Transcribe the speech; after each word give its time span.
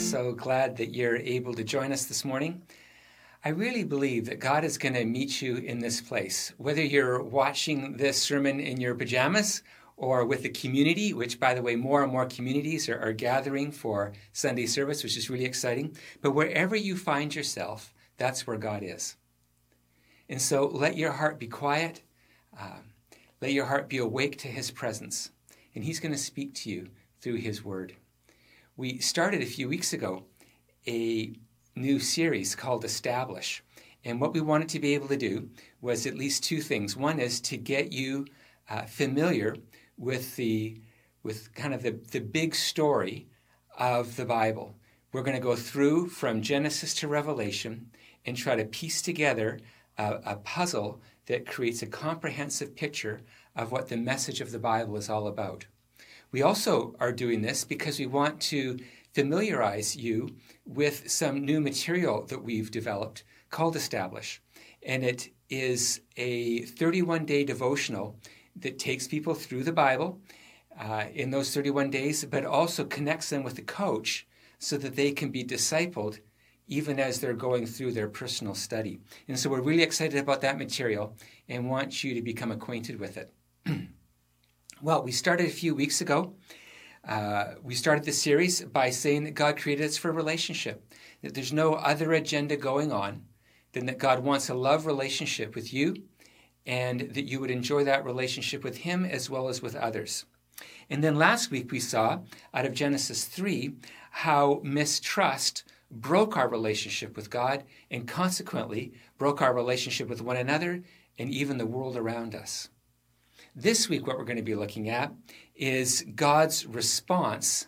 So 0.00 0.32
glad 0.32 0.78
that 0.78 0.94
you're 0.94 1.18
able 1.18 1.54
to 1.54 1.62
join 1.62 1.92
us 1.92 2.06
this 2.06 2.24
morning. 2.24 2.62
I 3.44 3.50
really 3.50 3.84
believe 3.84 4.26
that 4.26 4.40
God 4.40 4.64
is 4.64 4.76
going 4.76 4.94
to 4.94 5.04
meet 5.04 5.40
you 5.40 5.58
in 5.58 5.78
this 5.78 6.00
place, 6.00 6.52
whether 6.56 6.82
you're 6.82 7.22
watching 7.22 7.96
this 7.96 8.20
sermon 8.20 8.58
in 8.58 8.80
your 8.80 8.94
pajamas 8.94 9.62
or 9.96 10.24
with 10.24 10.42
the 10.42 10.48
community, 10.48 11.12
which, 11.12 11.38
by 11.38 11.54
the 11.54 11.62
way, 11.62 11.76
more 11.76 12.02
and 12.02 12.10
more 12.10 12.26
communities 12.26 12.88
are, 12.88 12.98
are 12.98 13.12
gathering 13.12 13.70
for 13.70 14.12
Sunday 14.32 14.66
service, 14.66 15.04
which 15.04 15.16
is 15.16 15.30
really 15.30 15.44
exciting. 15.44 15.94
But 16.22 16.32
wherever 16.32 16.74
you 16.74 16.96
find 16.96 17.32
yourself, 17.32 17.94
that's 18.16 18.46
where 18.46 18.58
God 18.58 18.82
is. 18.82 19.16
And 20.28 20.42
so 20.42 20.66
let 20.66 20.96
your 20.96 21.12
heart 21.12 21.38
be 21.38 21.46
quiet. 21.46 22.02
Um, 22.58 22.94
let 23.40 23.52
your 23.52 23.66
heart 23.66 23.88
be 23.88 23.98
awake 23.98 24.38
to 24.38 24.48
His 24.48 24.72
presence. 24.72 25.30
And 25.74 25.84
He's 25.84 26.00
going 26.00 26.12
to 26.12 26.18
speak 26.18 26.54
to 26.54 26.70
you 26.70 26.88
through 27.20 27.36
His 27.36 27.62
Word 27.62 27.94
we 28.80 28.96
started 28.96 29.42
a 29.42 29.46
few 29.46 29.68
weeks 29.68 29.92
ago 29.92 30.22
a 30.88 31.34
new 31.76 31.98
series 31.98 32.54
called 32.54 32.82
Establish. 32.82 33.62
And 34.06 34.18
what 34.18 34.32
we 34.32 34.40
wanted 34.40 34.70
to 34.70 34.80
be 34.80 34.94
able 34.94 35.08
to 35.08 35.18
do 35.18 35.50
was 35.82 36.06
at 36.06 36.16
least 36.16 36.44
two 36.44 36.62
things. 36.62 36.96
One 36.96 37.20
is 37.20 37.42
to 37.42 37.58
get 37.58 37.92
you 37.92 38.24
uh, 38.70 38.84
familiar 38.84 39.54
with 39.98 40.34
the 40.36 40.80
with 41.22 41.54
kind 41.54 41.74
of 41.74 41.82
the, 41.82 42.00
the 42.10 42.20
big 42.20 42.54
story 42.54 43.28
of 43.78 44.16
the 44.16 44.24
Bible. 44.24 44.74
We're 45.12 45.24
going 45.24 45.36
to 45.36 45.42
go 45.42 45.56
through 45.56 46.08
from 46.08 46.40
Genesis 46.40 46.94
to 46.94 47.08
Revelation 47.08 47.90
and 48.24 48.34
try 48.34 48.56
to 48.56 48.64
piece 48.64 49.02
together 49.02 49.60
a, 49.98 50.20
a 50.24 50.36
puzzle 50.36 51.02
that 51.26 51.46
creates 51.46 51.82
a 51.82 51.86
comprehensive 51.86 52.74
picture 52.74 53.20
of 53.54 53.72
what 53.72 53.90
the 53.90 53.98
message 53.98 54.40
of 54.40 54.52
the 54.52 54.58
Bible 54.58 54.96
is 54.96 55.10
all 55.10 55.26
about. 55.26 55.66
We 56.32 56.42
also 56.42 56.94
are 57.00 57.12
doing 57.12 57.42
this 57.42 57.64
because 57.64 57.98
we 57.98 58.06
want 58.06 58.40
to 58.42 58.78
familiarize 59.12 59.96
you 59.96 60.36
with 60.64 61.10
some 61.10 61.44
new 61.44 61.60
material 61.60 62.24
that 62.26 62.44
we've 62.44 62.70
developed 62.70 63.24
called 63.50 63.74
Establish. 63.74 64.40
And 64.82 65.04
it 65.04 65.30
is 65.48 66.00
a 66.16 66.62
31 66.62 67.26
day 67.26 67.44
devotional 67.44 68.16
that 68.56 68.78
takes 68.78 69.08
people 69.08 69.34
through 69.34 69.64
the 69.64 69.72
Bible 69.72 70.20
uh, 70.78 71.06
in 71.12 71.30
those 71.30 71.52
31 71.52 71.90
days, 71.90 72.24
but 72.24 72.44
also 72.44 72.84
connects 72.84 73.30
them 73.30 73.42
with 73.42 73.58
a 73.58 73.62
coach 73.62 74.26
so 74.58 74.76
that 74.76 74.94
they 74.94 75.10
can 75.10 75.30
be 75.30 75.44
discipled 75.44 76.20
even 76.68 77.00
as 77.00 77.18
they're 77.18 77.34
going 77.34 77.66
through 77.66 77.90
their 77.90 78.08
personal 78.08 78.54
study. 78.54 79.00
And 79.26 79.36
so 79.36 79.50
we're 79.50 79.60
really 79.60 79.82
excited 79.82 80.20
about 80.20 80.40
that 80.42 80.56
material 80.56 81.16
and 81.48 81.68
want 81.68 82.04
you 82.04 82.14
to 82.14 82.22
become 82.22 82.52
acquainted 82.52 83.00
with 83.00 83.16
it. 83.16 83.32
Well, 84.82 85.02
we 85.02 85.12
started 85.12 85.46
a 85.46 85.50
few 85.50 85.74
weeks 85.74 86.00
ago. 86.00 86.36
Uh, 87.06 87.56
we 87.62 87.74
started 87.74 88.02
this 88.02 88.22
series 88.22 88.62
by 88.62 88.88
saying 88.88 89.24
that 89.24 89.34
God 89.34 89.58
created 89.58 89.84
us 89.84 89.98
for 89.98 90.08
a 90.08 90.14
relationship, 90.14 90.82
that 91.20 91.34
there's 91.34 91.52
no 91.52 91.74
other 91.74 92.14
agenda 92.14 92.56
going 92.56 92.90
on 92.90 93.26
than 93.72 93.84
that 93.86 93.98
God 93.98 94.24
wants 94.24 94.48
a 94.48 94.54
love 94.54 94.86
relationship 94.86 95.54
with 95.54 95.74
you 95.74 95.96
and 96.64 97.00
that 97.12 97.28
you 97.28 97.40
would 97.40 97.50
enjoy 97.50 97.84
that 97.84 98.06
relationship 98.06 98.64
with 98.64 98.78
Him 98.78 99.04
as 99.04 99.28
well 99.28 99.48
as 99.48 99.60
with 99.60 99.76
others. 99.76 100.24
And 100.88 101.04
then 101.04 101.16
last 101.16 101.50
week 101.50 101.70
we 101.70 101.80
saw 101.80 102.20
out 102.54 102.64
of 102.64 102.72
Genesis 102.72 103.26
3 103.26 103.74
how 104.10 104.62
mistrust 104.64 105.64
broke 105.90 106.38
our 106.38 106.48
relationship 106.48 107.16
with 107.16 107.28
God 107.28 107.64
and 107.90 108.08
consequently 108.08 108.94
broke 109.18 109.42
our 109.42 109.52
relationship 109.52 110.08
with 110.08 110.22
one 110.22 110.38
another 110.38 110.82
and 111.18 111.30
even 111.30 111.58
the 111.58 111.66
world 111.66 111.98
around 111.98 112.34
us. 112.34 112.70
This 113.56 113.88
week, 113.88 114.06
what 114.06 114.16
we're 114.16 114.24
going 114.24 114.36
to 114.36 114.42
be 114.42 114.54
looking 114.54 114.90
at 114.90 115.12
is 115.56 116.04
God's 116.14 116.66
response 116.66 117.66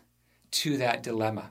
to 0.53 0.77
that 0.77 1.03
dilemma. 1.03 1.51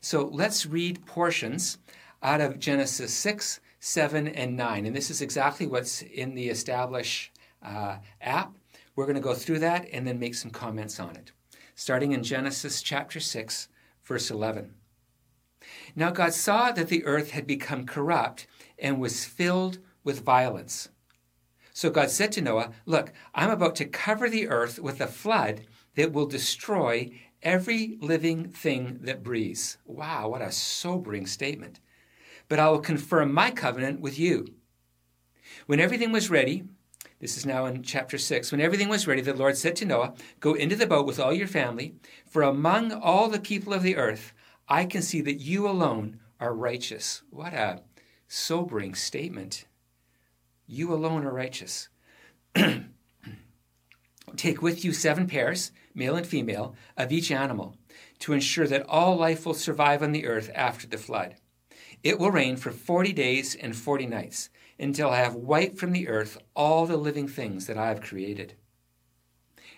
So 0.00 0.28
let's 0.32 0.66
read 0.66 1.06
portions 1.06 1.78
out 2.20 2.40
of 2.40 2.58
Genesis 2.58 3.14
6, 3.14 3.60
7, 3.78 4.26
and 4.26 4.56
9. 4.56 4.86
And 4.86 4.96
this 4.96 5.08
is 5.08 5.22
exactly 5.22 5.68
what's 5.68 6.02
in 6.02 6.34
the 6.34 6.48
Establish 6.48 7.30
uh, 7.62 7.98
app. 8.20 8.56
We're 8.96 9.06
going 9.06 9.14
to 9.14 9.20
go 9.20 9.34
through 9.34 9.60
that 9.60 9.86
and 9.92 10.04
then 10.04 10.18
make 10.18 10.34
some 10.34 10.50
comments 10.50 10.98
on 10.98 11.14
it. 11.14 11.30
Starting 11.76 12.10
in 12.10 12.24
Genesis 12.24 12.82
chapter 12.82 13.20
6, 13.20 13.68
verse 14.02 14.32
11. 14.32 14.74
Now 15.94 16.10
God 16.10 16.34
saw 16.34 16.72
that 16.72 16.88
the 16.88 17.04
earth 17.04 17.30
had 17.30 17.46
become 17.46 17.86
corrupt 17.86 18.48
and 18.80 19.00
was 19.00 19.24
filled 19.24 19.78
with 20.02 20.24
violence 20.24 20.88
so 21.74 21.90
God 21.90 22.08
said 22.08 22.30
to 22.32 22.40
Noah, 22.40 22.70
Look, 22.86 23.12
I'm 23.34 23.50
about 23.50 23.74
to 23.76 23.84
cover 23.84 24.30
the 24.30 24.48
earth 24.48 24.78
with 24.78 25.00
a 25.00 25.08
flood 25.08 25.66
that 25.96 26.12
will 26.12 26.26
destroy 26.26 27.10
every 27.42 27.98
living 28.00 28.48
thing 28.48 29.00
that 29.02 29.24
breathes. 29.24 29.76
Wow, 29.84 30.28
what 30.28 30.40
a 30.40 30.52
sobering 30.52 31.26
statement. 31.26 31.80
But 32.48 32.60
I 32.60 32.68
will 32.70 32.78
confirm 32.78 33.34
my 33.34 33.50
covenant 33.50 34.00
with 34.00 34.20
you. 34.20 34.46
When 35.66 35.80
everything 35.80 36.12
was 36.12 36.30
ready, 36.30 36.62
this 37.18 37.36
is 37.36 37.44
now 37.44 37.66
in 37.66 37.82
chapter 37.82 38.18
6. 38.18 38.52
When 38.52 38.60
everything 38.60 38.88
was 38.88 39.08
ready, 39.08 39.20
the 39.20 39.34
Lord 39.34 39.56
said 39.56 39.74
to 39.76 39.84
Noah, 39.84 40.14
Go 40.38 40.54
into 40.54 40.76
the 40.76 40.86
boat 40.86 41.06
with 41.06 41.18
all 41.18 41.32
your 41.32 41.48
family, 41.48 41.96
for 42.24 42.42
among 42.42 42.92
all 42.92 43.28
the 43.28 43.40
people 43.40 43.72
of 43.72 43.82
the 43.82 43.96
earth, 43.96 44.32
I 44.68 44.84
can 44.84 45.02
see 45.02 45.20
that 45.22 45.40
you 45.40 45.68
alone 45.68 46.20
are 46.38 46.54
righteous. 46.54 47.22
What 47.30 47.52
a 47.52 47.82
sobering 48.28 48.94
statement. 48.94 49.66
You 50.66 50.92
alone 50.92 51.24
are 51.24 51.32
righteous. 51.32 51.88
Take 54.36 54.62
with 54.62 54.84
you 54.84 54.92
seven 54.92 55.26
pairs, 55.26 55.72
male 55.94 56.16
and 56.16 56.26
female, 56.26 56.74
of 56.96 57.12
each 57.12 57.30
animal, 57.30 57.76
to 58.20 58.32
ensure 58.32 58.66
that 58.66 58.86
all 58.88 59.16
life 59.16 59.46
will 59.46 59.54
survive 59.54 60.02
on 60.02 60.12
the 60.12 60.26
earth 60.26 60.50
after 60.54 60.86
the 60.86 60.98
flood. 60.98 61.36
It 62.02 62.18
will 62.18 62.30
rain 62.30 62.56
for 62.56 62.70
forty 62.70 63.12
days 63.12 63.54
and 63.54 63.76
forty 63.76 64.06
nights, 64.06 64.50
until 64.78 65.10
I 65.10 65.18
have 65.18 65.34
wiped 65.34 65.78
from 65.78 65.92
the 65.92 66.08
earth 66.08 66.38
all 66.54 66.86
the 66.86 66.96
living 66.96 67.28
things 67.28 67.66
that 67.66 67.78
I 67.78 67.88
have 67.88 68.00
created. 68.00 68.54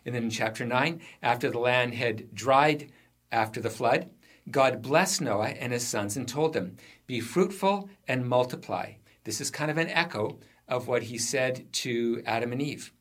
And 0.05 0.15
then 0.15 0.25
in 0.25 0.31
chapter 0.31 0.65
9, 0.65 1.01
after 1.23 1.51
the 1.51 1.59
land 1.59 1.95
had 1.95 2.33
dried 2.35 2.93
after 3.33 3.61
the 3.61 3.71
flood, 3.71 4.09
God 4.51 4.81
blessed 4.81 5.21
Noah 5.21 5.49
and 5.49 5.73
his 5.73 5.87
sons 5.87 6.17
and 6.17 6.29
told 6.29 6.53
them, 6.53 6.77
Be 7.07 7.21
fruitful 7.21 7.91
and 8.07 8.27
multiply. 8.27 8.93
This 9.25 9.41
is 9.41 9.51
kind 9.51 9.71
of 9.71 9.79
an 9.79 9.89
echo 9.89 10.39
of 10.69 10.89
what 10.89 11.05
he 11.05 11.19
said 11.19 11.67
to 11.73 12.23
Adam 12.27 12.53
and 12.53 12.63
Eve 12.63 12.93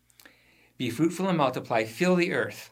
Be 0.78 0.90
fruitful 0.90 1.28
and 1.28 1.38
multiply, 1.38 1.84
fill 1.84 2.16
the 2.16 2.34
earth. 2.34 2.72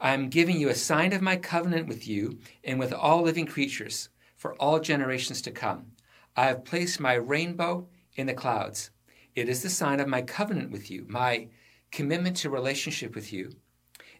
I 0.00 0.14
am 0.14 0.28
giving 0.28 0.60
you 0.60 0.68
a 0.68 0.74
sign 0.74 1.12
of 1.12 1.22
my 1.22 1.36
covenant 1.36 1.88
with 1.88 2.06
you 2.06 2.38
and 2.62 2.78
with 2.78 2.92
all 2.92 3.22
living 3.22 3.46
creatures 3.46 4.10
for 4.36 4.54
all 4.54 4.78
generations 4.78 5.42
to 5.42 5.50
come. 5.50 5.92
I 6.36 6.44
have 6.44 6.64
placed 6.64 7.00
my 7.00 7.14
rainbow 7.14 7.88
in 8.14 8.26
the 8.26 8.34
clouds. 8.34 8.90
It 9.34 9.48
is 9.48 9.62
the 9.62 9.70
sign 9.70 9.98
of 10.00 10.08
my 10.08 10.22
covenant 10.22 10.70
with 10.70 10.90
you, 10.90 11.04
my 11.08 11.48
commitment 11.90 12.36
to 12.38 12.50
relationship 12.50 13.14
with 13.14 13.32
you 13.32 13.52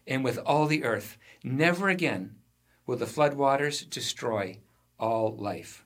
and 0.05 0.23
with 0.23 0.37
all 0.45 0.65
the 0.65 0.83
earth. 0.83 1.17
Never 1.43 1.87
again 1.87 2.35
will 2.85 2.97
the 2.97 3.05
floodwaters 3.05 3.89
destroy 3.89 4.57
all 4.99 5.35
life. 5.37 5.85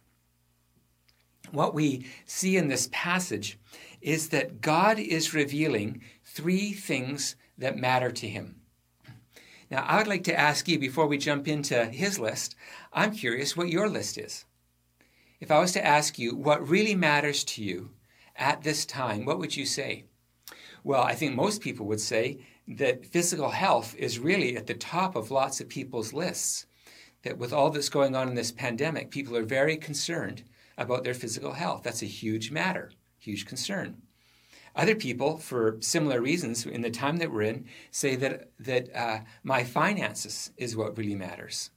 What 1.51 1.75
we 1.75 2.07
see 2.25 2.57
in 2.57 2.67
this 2.67 2.89
passage 2.91 3.59
is 4.03 4.29
that 4.29 4.59
God 4.59 4.99
is 4.99 5.33
revealing 5.33 6.01
three 6.25 6.73
things 6.73 7.37
that 7.57 7.77
matter 7.77 8.11
to 8.11 8.27
him. 8.27 8.59
Now, 9.71 9.83
I 9.87 9.97
would 9.97 10.07
like 10.07 10.25
to 10.25 10.37
ask 10.37 10.67
you 10.67 10.77
before 10.77 11.07
we 11.07 11.17
jump 11.17 11.47
into 11.47 11.85
his 11.85 12.19
list, 12.19 12.55
I'm 12.91 13.13
curious 13.13 13.55
what 13.55 13.69
your 13.69 13.87
list 13.87 14.17
is. 14.17 14.45
If 15.39 15.49
I 15.49 15.59
was 15.59 15.71
to 15.71 15.85
ask 15.85 16.19
you 16.19 16.35
what 16.35 16.67
really 16.67 16.95
matters 16.95 17.43
to 17.45 17.63
you 17.63 17.91
at 18.35 18.61
this 18.61 18.85
time, 18.85 19.25
what 19.25 19.39
would 19.39 19.55
you 19.55 19.65
say? 19.65 20.03
Well, 20.83 21.01
I 21.01 21.15
think 21.15 21.33
most 21.33 21.61
people 21.61 21.85
would 21.85 22.01
say 22.01 22.39
that 22.67 23.05
physical 23.05 23.51
health 23.51 23.95
is 23.95 24.19
really 24.19 24.57
at 24.57 24.67
the 24.67 24.73
top 24.73 25.15
of 25.15 25.31
lots 25.31 25.61
of 25.61 25.69
people's 25.69 26.13
lists. 26.13 26.65
That 27.23 27.37
with 27.37 27.53
all 27.53 27.69
that's 27.69 27.87
going 27.87 28.17
on 28.17 28.27
in 28.27 28.35
this 28.35 28.51
pandemic, 28.51 29.11
people 29.11 29.37
are 29.37 29.43
very 29.43 29.77
concerned 29.77 30.43
about 30.77 31.05
their 31.05 31.13
physical 31.13 31.53
health. 31.53 31.83
That's 31.83 32.01
a 32.01 32.05
huge 32.05 32.51
matter 32.51 32.91
huge 33.23 33.45
concern. 33.45 34.01
Other 34.75 34.95
people, 34.95 35.37
for 35.37 35.77
similar 35.79 36.19
reasons, 36.19 36.65
in 36.65 36.81
the 36.81 36.89
time 36.89 37.17
that 37.17 37.31
we're 37.31 37.43
in, 37.43 37.65
say 37.91 38.15
that, 38.15 38.49
that 38.59 38.95
uh, 38.95 39.19
my 39.43 39.63
finances 39.63 40.51
is 40.57 40.75
what 40.75 40.97
really 40.97 41.15
matters. 41.15 41.69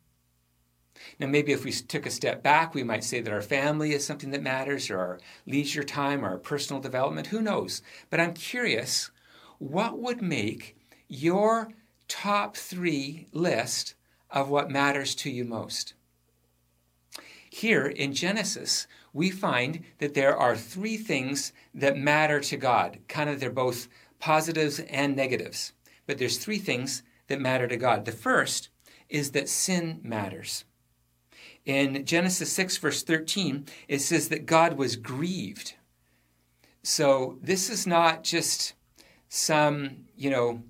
Now, 1.21 1.27
maybe 1.27 1.53
if 1.53 1.63
we 1.63 1.73
took 1.73 2.07
a 2.07 2.11
step 2.11 2.43
back, 2.43 2.75
we 2.75 2.83
might 2.83 3.05
say 3.05 3.21
that 3.21 3.33
our 3.33 3.43
family 3.43 3.93
is 3.93 4.05
something 4.05 4.31
that 4.31 4.43
matters, 4.43 4.89
or 4.89 4.99
our 4.99 5.21
leisure 5.47 5.83
time, 5.83 6.25
or 6.25 6.31
our 6.31 6.39
personal 6.39 6.81
development. 6.81 7.27
Who 7.27 7.43
knows? 7.43 7.83
But 8.09 8.19
I'm 8.19 8.33
curious 8.33 9.11
what 9.59 9.99
would 9.99 10.23
make 10.23 10.77
your 11.09 11.69
top 12.09 12.57
three 12.57 13.27
list 13.33 13.95
of 14.31 14.49
what 14.49 14.71
matters 14.71 15.15
to 15.17 15.31
you 15.31 15.45
most? 15.45 15.93
Here 17.51 17.87
in 17.87 18.13
Genesis, 18.13 18.87
we 19.17 19.31
find 19.31 19.83
that 19.99 20.13
there 20.13 20.37
are 20.37 20.55
three 20.55 20.99
things 20.99 21.55
that 21.75 21.97
matter 21.97 22.39
to 22.39 22.57
God. 22.59 22.99
Kind 23.09 23.31
of, 23.31 23.41
they're 23.41 23.51
both 23.51 23.89
positives 24.19 24.79
and 24.79 25.17
negatives. 25.17 25.73
But 26.07 26.19
there's 26.19 26.37
three 26.37 26.59
things 26.59 27.03
that 27.29 27.41
matter 27.41 27.67
to 27.67 27.79
God. 27.79 28.05
The 28.05 28.13
first 28.13 28.69
is 29.09 29.31
that 29.31 29.49
sin 29.49 30.01
matters. 30.03 30.65
In 31.65 32.05
Genesis 32.05 32.53
6, 32.53 32.77
verse 32.77 33.03
13, 33.03 33.65
it 33.89 34.01
says 34.01 34.29
that 34.29 34.45
God 34.45 34.75
was 34.75 34.97
grieved. 34.97 35.75
So 36.83 37.39
this 37.41 37.71
is 37.71 37.87
not 37.87 38.23
just 38.23 38.75
some, 39.31 40.05
you 40.15 40.29
know, 40.29 40.63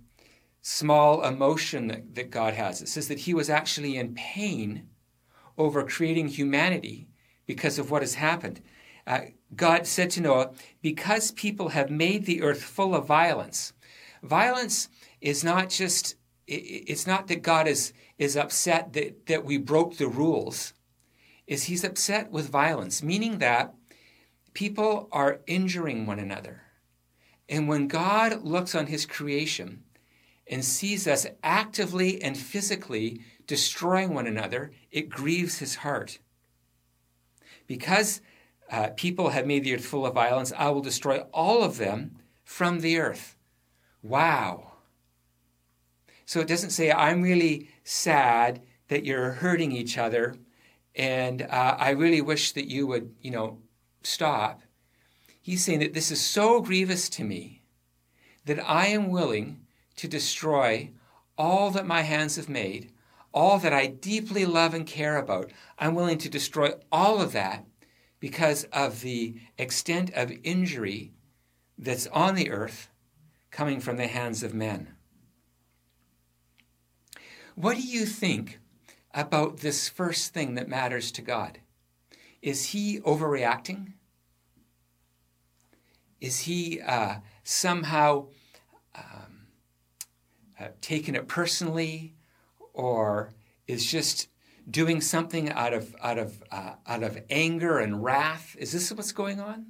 small 0.63 1.25
emotion 1.25 1.89
that, 1.89 2.15
that 2.15 2.31
God 2.31 2.55
has. 2.55 2.81
It 2.81 2.89
says 2.89 3.09
that 3.09 3.19
he 3.19 3.35
was 3.35 3.51
actually 3.51 3.97
in 3.97 4.15
pain 4.15 4.89
over 5.59 5.83
creating 5.83 6.29
humanity 6.29 7.09
because 7.47 7.79
of 7.79 7.91
what 7.91 8.03
has 8.03 8.15
happened. 8.15 8.61
Uh, 9.07 9.21
God 9.55 9.87
said 9.87 10.11
to 10.11 10.21
Noah, 10.21 10.51
Because 10.83 11.31
people 11.31 11.71
have 11.71 11.91
made 11.91 12.27
the 12.27 12.43
earth 12.43 12.63
full 12.63 12.95
of 12.95 13.07
violence. 13.07 13.73
Violence 14.23 14.89
is 15.21 15.45
not 15.45 15.71
just, 15.71 16.17
it's 16.47 17.07
not 17.07 17.29
that 17.29 17.43
God 17.43 17.69
is, 17.69 17.93
is 18.19 18.37
upset 18.37 18.93
that, 18.95 19.27
that 19.27 19.45
we 19.45 19.59
broke 19.59 19.97
the 19.97 20.09
rules, 20.09 20.75
is 21.47 21.65
he's 21.65 21.85
upset 21.85 22.31
with 22.31 22.49
violence, 22.49 23.03
meaning 23.03 23.39
that 23.39 23.75
people 24.55 25.09
are 25.13 25.41
injuring 25.47 26.07
one 26.07 26.19
another. 26.19 26.63
And 27.49 27.69
when 27.69 27.87
God 27.87 28.43
looks 28.43 28.75
on 28.75 28.87
his 28.87 29.07
creation 29.07 29.85
and 30.49 30.65
sees 30.65 31.07
us 31.07 31.27
actively 31.45 32.21
and 32.23 32.37
physically 32.37 33.21
destroying 33.47 34.15
one 34.15 34.27
another, 34.27 34.73
it 34.91 35.09
grieves 35.09 35.59
his 35.59 35.77
heart. 35.77 36.19
Because 37.67 38.21
uh, 38.71 38.91
people 38.97 39.31
have 39.31 39.47
made 39.47 39.65
the 39.65 39.75
earth 39.75 39.85
full 39.85 40.07
of 40.07 40.15
violence, 40.15 40.53
I 40.57 40.71
will 40.71 40.81
destroy 40.81 41.21
all 41.33 41.63
of 41.63 41.79
them 41.79 42.17
from 42.45 42.81
the 42.81 42.99
earth. 42.99 43.37
Wow. 44.03 44.73
So 46.25 46.41
it 46.41 46.49
doesn't 46.49 46.71
say, 46.71 46.91
I'm 46.91 47.23
really 47.23 47.71
sad 47.85 48.63
that 48.89 49.05
you're 49.05 49.33
hurting 49.33 49.73
each 49.73 49.99
other, 49.99 50.37
and 50.95 51.43
uh, 51.43 51.77
I 51.79 51.91
really 51.91 52.21
wish 52.21 52.53
that 52.53 52.69
you 52.69 52.87
would, 52.87 53.15
you 53.21 53.31
know, 53.31 53.59
stop. 54.03 54.63
He's 55.41 55.65
saying 55.65 55.81
that 55.81 55.95
this 55.95 56.11
is 56.11 56.21
so 56.21 56.61
grievous 56.61 57.09
to 57.11 57.25
me 57.25 57.63
that 58.45 58.59
I 58.69 58.87
am 58.89 59.11
willing 59.11 59.61
to 59.97 60.09
destroy 60.09 60.91
all 61.39 61.71
that 61.71 61.87
my 61.87 62.03
hands 62.03 62.37
have 62.37 62.49
made, 62.49 62.93
all 63.37 63.59
that 63.59 63.73
I 63.75 63.87
deeply 63.87 64.47
love 64.47 64.73
and 64.73 64.87
care 64.87 65.19
about. 65.19 65.53
I'm 65.79 65.95
willing 65.95 66.17
to 66.19 66.31
destroy 66.31 66.73
all 66.91 67.21
of 67.21 67.33
that 67.33 67.67
because 68.19 68.65
of 68.73 69.03
the 69.03 69.37
extent 69.59 70.11
of 70.15 70.33
injury 70.43 71.13
that's 71.77 72.07
on 72.07 72.35
the 72.35 72.51
earth 72.51 72.89
coming 73.51 73.79
from 73.79 73.99
the 73.99 74.07
hands 74.07 74.43
of 74.43 74.55
men. 74.55 74.89
What 77.55 77.77
do 77.77 77.83
you 77.83 78.07
think 78.07 78.59
about 79.13 79.59
this 79.59 79.87
first 79.87 80.33
thing 80.33 80.55
that 80.55 80.69
matters 80.69 81.13
to 81.13 81.23
God? 81.23 81.61
Is 82.41 82.71
he 82.71 83.01
overreacting? 83.01 83.93
Is 86.23 86.41
he 86.41 86.81
uh, 86.81 87.17
somehow 87.45 88.29
um, 88.95 89.49
uh, 90.59 90.69
taking 90.81 91.15
it 91.15 91.29
personally, 91.29 92.16
or 92.77 93.33
is 93.67 93.91
just 93.91 94.29
doing 94.71 95.01
something 95.01 95.51
out 95.51 95.73
of 95.73 95.97
out 96.03 96.19
of 96.19 96.43
uh, 96.53 96.75
out 96.87 97.03
of 97.03 97.19
anger 97.31 97.79
and 97.79 98.05
wrath? 98.05 98.55
Is 98.59 98.73
this 98.73 98.93
what's 98.93 99.13
going 99.13 99.41
on? 99.41 99.67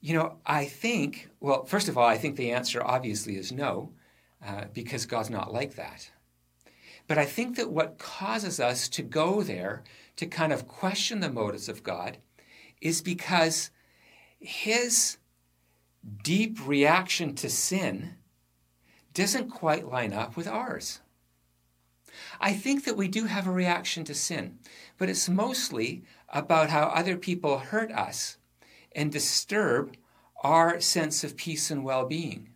You 0.00 0.14
know, 0.14 0.36
I 0.44 0.66
think. 0.66 1.30
Well, 1.40 1.64
first 1.64 1.88
of 1.88 1.96
all, 1.96 2.06
I 2.06 2.18
think 2.18 2.36
the 2.36 2.50
answer 2.50 2.82
obviously 2.84 3.36
is 3.36 3.52
no, 3.52 3.92
uh, 4.44 4.64
because 4.74 5.06
God's 5.06 5.30
not 5.30 5.52
like 5.52 5.76
that. 5.76 6.10
But 7.06 7.16
I 7.16 7.24
think 7.24 7.56
that 7.56 7.70
what 7.70 7.98
causes 7.98 8.60
us 8.60 8.88
to 8.90 9.02
go 9.02 9.42
there 9.42 9.84
to 10.16 10.26
kind 10.26 10.52
of 10.52 10.68
question 10.68 11.20
the 11.20 11.30
motives 11.30 11.68
of 11.68 11.82
God 11.82 12.18
is 12.80 13.00
because 13.00 13.70
His 14.38 15.18
deep 16.22 16.58
reaction 16.66 17.34
to 17.36 17.48
sin 17.48 18.16
doesn't 19.14 19.48
quite 19.48 19.88
line 19.88 20.12
up 20.12 20.36
with 20.36 20.46
ours. 20.46 21.00
I 22.40 22.52
think 22.52 22.84
that 22.84 22.96
we 22.96 23.08
do 23.08 23.24
have 23.26 23.46
a 23.46 23.52
reaction 23.52 24.04
to 24.04 24.14
sin, 24.14 24.58
but 24.98 25.08
it's 25.08 25.28
mostly 25.28 26.04
about 26.28 26.70
how 26.70 26.84
other 26.84 27.16
people 27.16 27.58
hurt 27.58 27.90
us 27.90 28.36
and 28.92 29.10
disturb 29.10 29.96
our 30.42 30.80
sense 30.80 31.24
of 31.24 31.36
peace 31.36 31.70
and 31.70 31.84
well 31.84 32.06
being. 32.06 32.50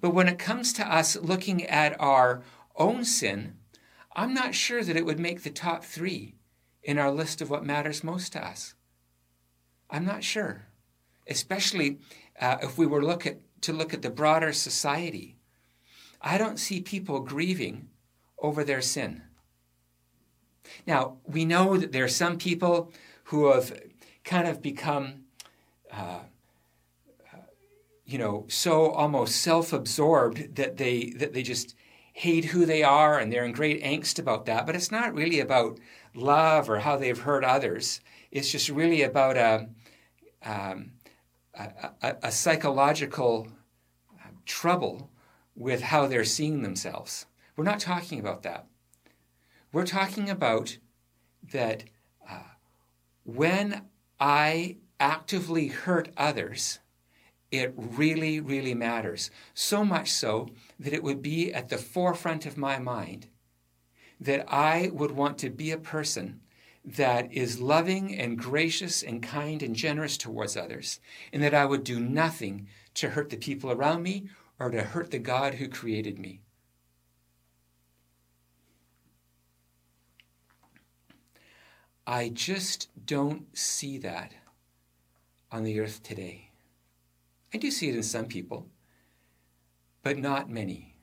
But 0.00 0.10
when 0.10 0.28
it 0.28 0.38
comes 0.38 0.72
to 0.74 0.92
us 0.92 1.16
looking 1.16 1.64
at 1.64 1.98
our 2.00 2.42
own 2.76 3.04
sin, 3.04 3.54
I'm 4.14 4.34
not 4.34 4.54
sure 4.54 4.82
that 4.82 4.96
it 4.96 5.04
would 5.04 5.20
make 5.20 5.42
the 5.42 5.50
top 5.50 5.84
three 5.84 6.34
in 6.82 6.98
our 6.98 7.10
list 7.10 7.40
of 7.40 7.50
what 7.50 7.64
matters 7.64 8.04
most 8.04 8.32
to 8.32 8.44
us. 8.44 8.74
I'm 9.90 10.04
not 10.04 10.24
sure, 10.24 10.66
especially 11.26 11.98
uh, 12.40 12.58
if 12.62 12.76
we 12.76 12.86
were 12.86 13.02
look 13.02 13.26
at, 13.26 13.38
to 13.62 13.72
look 13.72 13.94
at 13.94 14.02
the 14.02 14.10
broader 14.10 14.52
society. 14.52 15.36
I 16.20 16.38
don't 16.38 16.58
see 16.58 16.80
people 16.80 17.20
grieving 17.20 17.88
over 18.38 18.64
their 18.64 18.82
sin. 18.82 19.22
Now, 20.86 21.16
we 21.26 21.44
know 21.44 21.76
that 21.76 21.92
there 21.92 22.04
are 22.04 22.08
some 22.08 22.38
people 22.38 22.92
who 23.24 23.52
have 23.52 23.72
kind 24.24 24.46
of 24.46 24.60
become, 24.60 25.24
uh, 25.92 26.20
you 28.04 28.18
know, 28.18 28.46
so 28.48 28.90
almost 28.90 29.36
self-absorbed 29.36 30.56
that 30.56 30.76
they 30.76 31.10
that 31.16 31.32
they 31.32 31.42
just 31.42 31.74
hate 32.12 32.46
who 32.46 32.66
they 32.66 32.82
are 32.82 33.18
and 33.18 33.32
they're 33.32 33.44
in 33.44 33.52
great 33.52 33.82
angst 33.82 34.18
about 34.18 34.46
that. 34.46 34.66
But 34.66 34.74
it's 34.74 34.90
not 34.90 35.14
really 35.14 35.40
about 35.40 35.78
love 36.14 36.68
or 36.68 36.80
how 36.80 36.96
they've 36.96 37.18
hurt 37.18 37.44
others. 37.44 38.00
It's 38.30 38.50
just 38.50 38.68
really 38.68 39.02
about 39.02 39.36
a, 39.36 39.68
um, 40.44 40.92
a, 41.58 42.16
a, 42.22 42.32
psychological 42.32 43.48
uh, 44.14 44.28
trouble 44.46 45.10
with 45.54 45.82
how 45.82 46.06
they're 46.06 46.24
seeing 46.24 46.62
themselves. 46.62 47.26
We're 47.56 47.64
not 47.64 47.80
talking 47.80 48.20
about 48.20 48.42
that. 48.44 48.66
We're 49.72 49.86
talking 49.86 50.30
about 50.30 50.78
that 51.52 51.84
uh, 52.28 52.40
when 53.24 53.82
I 54.20 54.76
actively 55.00 55.68
hurt 55.68 56.10
others, 56.16 56.78
it 57.50 57.72
really, 57.76 58.40
really 58.40 58.74
matters. 58.74 59.30
So 59.54 59.84
much 59.84 60.10
so 60.10 60.50
that 60.78 60.92
it 60.92 61.02
would 61.02 61.22
be 61.22 61.52
at 61.52 61.68
the 61.68 61.78
forefront 61.78 62.46
of 62.46 62.56
my 62.56 62.78
mind 62.78 63.26
that 64.20 64.44
I 64.52 64.90
would 64.92 65.12
want 65.12 65.38
to 65.38 65.50
be 65.50 65.70
a 65.70 65.78
person 65.78 66.40
that 66.96 67.32
is 67.32 67.60
loving 67.60 68.14
and 68.14 68.38
gracious 68.38 69.02
and 69.02 69.22
kind 69.22 69.62
and 69.62 69.76
generous 69.76 70.16
towards 70.16 70.56
others, 70.56 71.00
and 71.32 71.42
that 71.42 71.54
I 71.54 71.64
would 71.64 71.84
do 71.84 72.00
nothing 72.00 72.66
to 72.94 73.10
hurt 73.10 73.30
the 73.30 73.36
people 73.36 73.70
around 73.70 74.02
me 74.02 74.28
or 74.58 74.70
to 74.70 74.82
hurt 74.82 75.10
the 75.10 75.18
God 75.18 75.54
who 75.54 75.68
created 75.68 76.18
me. 76.18 76.40
I 82.06 82.30
just 82.30 82.88
don't 83.04 83.56
see 83.56 83.98
that 83.98 84.32
on 85.52 85.64
the 85.64 85.78
earth 85.78 86.02
today. 86.02 86.50
I 87.52 87.58
do 87.58 87.70
see 87.70 87.90
it 87.90 87.96
in 87.96 88.02
some 88.02 88.26
people, 88.26 88.66
but 90.02 90.18
not 90.18 90.48
many. 90.48 90.94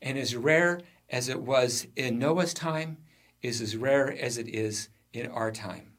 And 0.00 0.16
as 0.16 0.36
rare 0.36 0.80
as 1.10 1.28
it 1.28 1.40
was 1.40 1.88
in 1.96 2.18
Noah's 2.18 2.54
time 2.54 2.98
is 3.42 3.60
as 3.60 3.76
rare 3.76 4.10
as 4.12 4.38
it 4.38 4.48
is 4.48 4.88
in 5.12 5.26
our 5.26 5.50
time. 5.50 5.92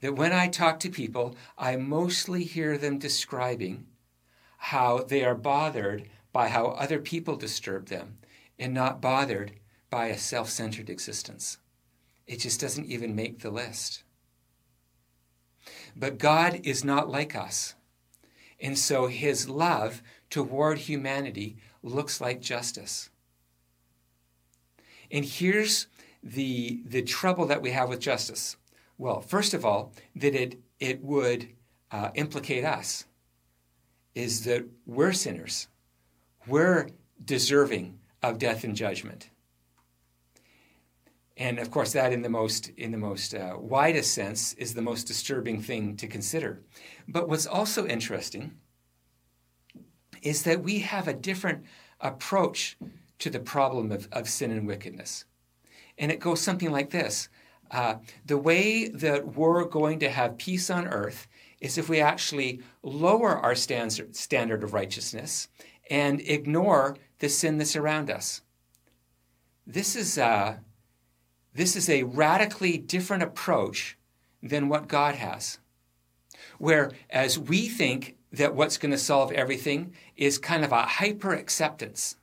That 0.00 0.16
when 0.16 0.32
I 0.32 0.48
talk 0.48 0.80
to 0.80 0.90
people, 0.90 1.36
I 1.58 1.76
mostly 1.76 2.44
hear 2.44 2.78
them 2.78 2.98
describing 2.98 3.86
how 4.56 4.98
they 4.98 5.24
are 5.24 5.34
bothered 5.34 6.08
by 6.32 6.48
how 6.48 6.66
other 6.68 6.98
people 6.98 7.36
disturb 7.36 7.86
them 7.86 8.18
and 8.58 8.72
not 8.72 9.00
bothered 9.00 9.52
by 9.90 10.06
a 10.06 10.18
self 10.18 10.48
centered 10.48 10.88
existence. 10.88 11.58
It 12.26 12.38
just 12.38 12.60
doesn't 12.60 12.86
even 12.86 13.14
make 13.14 13.40
the 13.40 13.50
list. 13.50 14.04
But 15.96 16.18
God 16.18 16.60
is 16.62 16.84
not 16.84 17.10
like 17.10 17.34
us. 17.34 17.74
And 18.60 18.78
so 18.78 19.06
his 19.06 19.48
love 19.48 20.02
toward 20.28 20.78
humanity 20.78 21.56
looks 21.82 22.20
like 22.20 22.40
justice. 22.40 23.10
And 25.10 25.24
here's 25.24 25.86
the, 26.22 26.82
the 26.86 27.02
trouble 27.02 27.46
that 27.46 27.62
we 27.62 27.70
have 27.70 27.88
with 27.88 28.00
justice. 28.00 28.56
Well, 28.98 29.20
first 29.20 29.54
of 29.54 29.64
all, 29.64 29.92
that 30.16 30.34
it, 30.34 30.58
it 30.78 31.02
would 31.02 31.48
uh, 31.90 32.10
implicate 32.14 32.64
us, 32.64 33.06
is 34.14 34.44
that 34.44 34.66
we're 34.86 35.12
sinners. 35.12 35.68
We're 36.46 36.88
deserving 37.24 37.98
of 38.22 38.38
death 38.38 38.64
and 38.64 38.76
judgment 38.76 39.30
and 41.40 41.58
of 41.58 41.70
course 41.70 41.94
that 41.94 42.12
in 42.12 42.22
the 42.22 42.28
most 42.28 42.68
in 42.76 42.92
the 42.92 42.98
most 42.98 43.34
uh, 43.34 43.56
widest 43.58 44.14
sense 44.14 44.52
is 44.54 44.74
the 44.74 44.82
most 44.82 45.04
disturbing 45.04 45.60
thing 45.60 45.96
to 45.96 46.06
consider 46.06 46.60
but 47.08 47.28
what's 47.28 47.46
also 47.46 47.86
interesting 47.86 48.52
is 50.22 50.42
that 50.42 50.62
we 50.62 50.80
have 50.80 51.08
a 51.08 51.14
different 51.14 51.64
approach 52.00 52.76
to 53.20 53.30
the 53.30 53.40
problem 53.40 53.92
of, 53.92 54.08
of 54.12 54.28
sin 54.28 54.50
and 54.50 54.66
wickedness. 54.66 55.24
And 55.98 56.10
it 56.10 56.20
goes 56.20 56.40
something 56.40 56.70
like 56.70 56.90
this 56.90 57.28
uh, 57.70 57.96
The 58.26 58.38
way 58.38 58.88
that 58.88 59.36
we're 59.36 59.64
going 59.64 60.00
to 60.00 60.10
have 60.10 60.38
peace 60.38 60.70
on 60.70 60.88
earth 60.88 61.28
is 61.60 61.78
if 61.78 61.88
we 61.88 62.00
actually 62.00 62.60
lower 62.82 63.36
our 63.36 63.54
standard, 63.54 64.16
standard 64.16 64.64
of 64.64 64.72
righteousness 64.72 65.48
and 65.90 66.20
ignore 66.22 66.96
the 67.18 67.28
sin 67.28 67.58
that's 67.58 67.76
around 67.76 68.10
us. 68.10 68.42
This 69.66 69.94
is, 69.94 70.16
uh, 70.16 70.56
this 71.54 71.76
is 71.76 71.88
a 71.88 72.04
radically 72.04 72.78
different 72.78 73.22
approach 73.22 73.98
than 74.42 74.68
what 74.68 74.88
God 74.88 75.16
has. 75.16 75.58
Whereas 76.58 77.38
we 77.38 77.68
think 77.68 78.16
that 78.32 78.54
what's 78.54 78.78
going 78.78 78.92
to 78.92 78.98
solve 78.98 79.32
everything 79.32 79.92
is 80.16 80.38
kind 80.38 80.64
of 80.64 80.72
a 80.72 80.82
hyper 80.82 81.34
acceptance. 81.34 82.16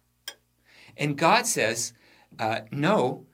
And 0.97 1.17
God 1.17 1.45
says, 1.45 1.93
uh, 2.39 2.61
no, 2.71 3.25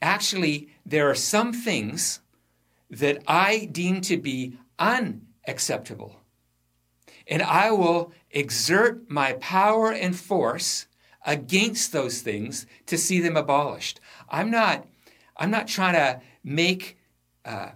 actually, 0.00 0.68
there 0.84 1.10
are 1.10 1.14
some 1.14 1.52
things 1.52 2.20
that 2.90 3.22
I 3.26 3.68
deem 3.70 4.00
to 4.02 4.16
be 4.16 4.58
unacceptable. 4.78 6.20
And 7.26 7.42
I 7.42 7.72
will 7.72 8.12
exert 8.30 9.10
my 9.10 9.34
power 9.34 9.90
and 9.92 10.16
force 10.16 10.86
against 11.24 11.92
those 11.92 12.20
things 12.20 12.66
to 12.86 12.96
see 12.96 13.20
them 13.20 13.36
abolished. 13.36 14.00
I'm 14.28 14.50
not, 14.50 14.86
I'm 15.36 15.50
not 15.50 15.66
trying 15.66 15.94
to 15.94 16.20
make, 16.44 16.98
uh, 17.44 17.70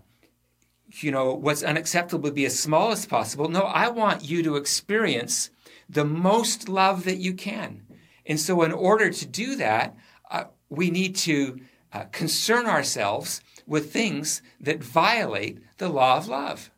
you 0.92 1.10
know, 1.10 1.34
what's 1.34 1.64
unacceptable 1.64 2.30
be 2.30 2.44
as 2.46 2.58
small 2.58 2.92
as 2.92 3.06
possible. 3.06 3.48
No, 3.48 3.62
I 3.62 3.88
want 3.88 4.24
you 4.24 4.44
to 4.44 4.56
experience 4.56 5.50
the 5.88 6.04
most 6.04 6.68
love 6.68 7.04
that 7.04 7.16
you 7.16 7.34
can. 7.34 7.82
And 8.30 8.38
so, 8.38 8.62
in 8.62 8.70
order 8.70 9.10
to 9.10 9.26
do 9.26 9.56
that, 9.56 9.96
uh, 10.30 10.44
we 10.68 10.92
need 10.92 11.16
to 11.16 11.58
uh, 11.92 12.04
concern 12.12 12.66
ourselves 12.66 13.40
with 13.66 13.92
things 13.92 14.40
that 14.60 14.84
violate 14.84 15.58
the 15.78 15.88
law 15.88 16.16
of 16.16 16.28
love. 16.28 16.70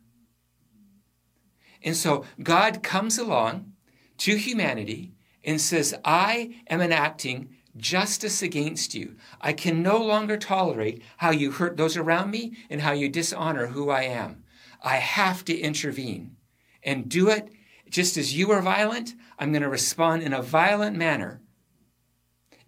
And 1.83 1.95
so, 1.95 2.25
God 2.43 2.83
comes 2.83 3.19
along 3.19 3.75
to 4.17 4.37
humanity 4.37 5.13
and 5.45 5.61
says, 5.61 5.95
I 6.07 6.55
am 6.69 6.81
enacting 6.81 7.51
justice 7.77 8.41
against 8.41 8.95
you. 8.95 9.17
I 9.39 9.53
can 9.53 9.83
no 9.83 9.99
longer 9.99 10.39
tolerate 10.39 11.03
how 11.19 11.33
you 11.33 11.51
hurt 11.51 11.77
those 11.77 11.99
around 11.99 12.31
me 12.31 12.57
and 12.71 12.81
how 12.81 12.93
you 12.93 13.11
dishonor 13.11 13.67
who 13.67 13.91
I 13.91 14.05
am. 14.05 14.45
I 14.83 14.97
have 14.97 15.45
to 15.45 15.59
intervene 15.59 16.35
and 16.83 17.11
do 17.11 17.29
it 17.29 17.51
just 17.91 18.17
as 18.17 18.35
you 18.35 18.51
are 18.53 18.63
violent. 18.63 19.15
I'm 19.39 19.53
going 19.53 19.61
to 19.61 19.69
respond 19.69 20.23
in 20.23 20.33
a 20.33 20.41
violent 20.41 20.97
manner 20.97 21.42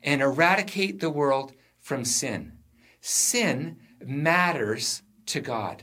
and 0.04 0.22
eradicate 0.22 1.00
the 1.00 1.10
world 1.10 1.52
from 1.80 2.04
sin. 2.04 2.52
Sin 3.00 3.78
matters 4.00 5.02
to 5.26 5.40
God. 5.40 5.82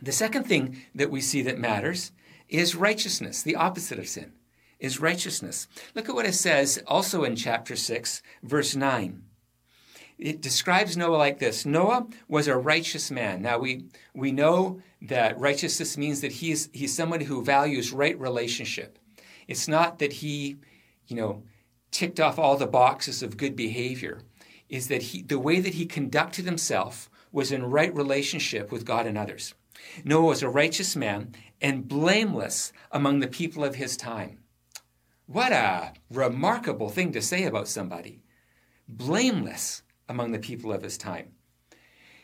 The 0.00 0.12
second 0.12 0.44
thing 0.44 0.82
that 0.94 1.10
we 1.10 1.20
see 1.20 1.42
that 1.42 1.58
matters 1.58 2.12
is 2.48 2.76
righteousness, 2.76 3.42
the 3.42 3.56
opposite 3.56 3.98
of 3.98 4.08
sin, 4.08 4.32
is 4.78 5.00
righteousness. 5.00 5.66
Look 5.94 6.08
at 6.08 6.14
what 6.14 6.26
it 6.26 6.34
says 6.34 6.82
also 6.86 7.24
in 7.24 7.34
chapter 7.34 7.76
6, 7.76 8.22
verse 8.42 8.76
9. 8.76 9.22
It 10.18 10.40
describes 10.40 10.96
Noah 10.96 11.16
like 11.16 11.38
this 11.38 11.66
Noah 11.66 12.06
was 12.28 12.48
a 12.48 12.56
righteous 12.56 13.10
man. 13.10 13.42
Now, 13.42 13.58
we, 13.58 13.86
we 14.14 14.32
know 14.32 14.80
that 15.02 15.38
righteousness 15.38 15.98
means 15.98 16.20
that 16.20 16.32
he's, 16.32 16.70
he's 16.72 16.94
someone 16.94 17.20
who 17.20 17.44
values 17.44 17.92
right 17.92 18.18
relationship. 18.18 18.98
It's 19.46 19.68
not 19.68 19.98
that 19.98 20.14
he, 20.14 20.56
you 21.06 21.16
know, 21.16 21.42
ticked 21.90 22.20
off 22.20 22.38
all 22.38 22.56
the 22.56 22.66
boxes 22.66 23.22
of 23.22 23.36
good 23.36 23.56
behavior, 23.56 24.22
is 24.68 24.88
that 24.88 25.02
he, 25.02 25.22
the 25.22 25.38
way 25.38 25.60
that 25.60 25.74
he 25.74 25.86
conducted 25.86 26.44
himself 26.44 27.08
was 27.32 27.52
in 27.52 27.64
right 27.64 27.94
relationship 27.94 28.72
with 28.72 28.84
God 28.84 29.06
and 29.06 29.16
others. 29.16 29.54
Noah 30.04 30.26
was 30.26 30.42
a 30.42 30.48
righteous 30.48 30.96
man 30.96 31.34
and 31.60 31.88
blameless 31.88 32.72
among 32.90 33.20
the 33.20 33.28
people 33.28 33.64
of 33.64 33.76
his 33.76 33.96
time. 33.96 34.38
What 35.26 35.52
a 35.52 35.92
remarkable 36.10 36.88
thing 36.88 37.12
to 37.12 37.22
say 37.22 37.44
about 37.44 37.68
somebody. 37.68 38.22
Blameless 38.88 39.82
among 40.08 40.32
the 40.32 40.38
people 40.38 40.72
of 40.72 40.82
his 40.82 40.96
time. 40.96 41.32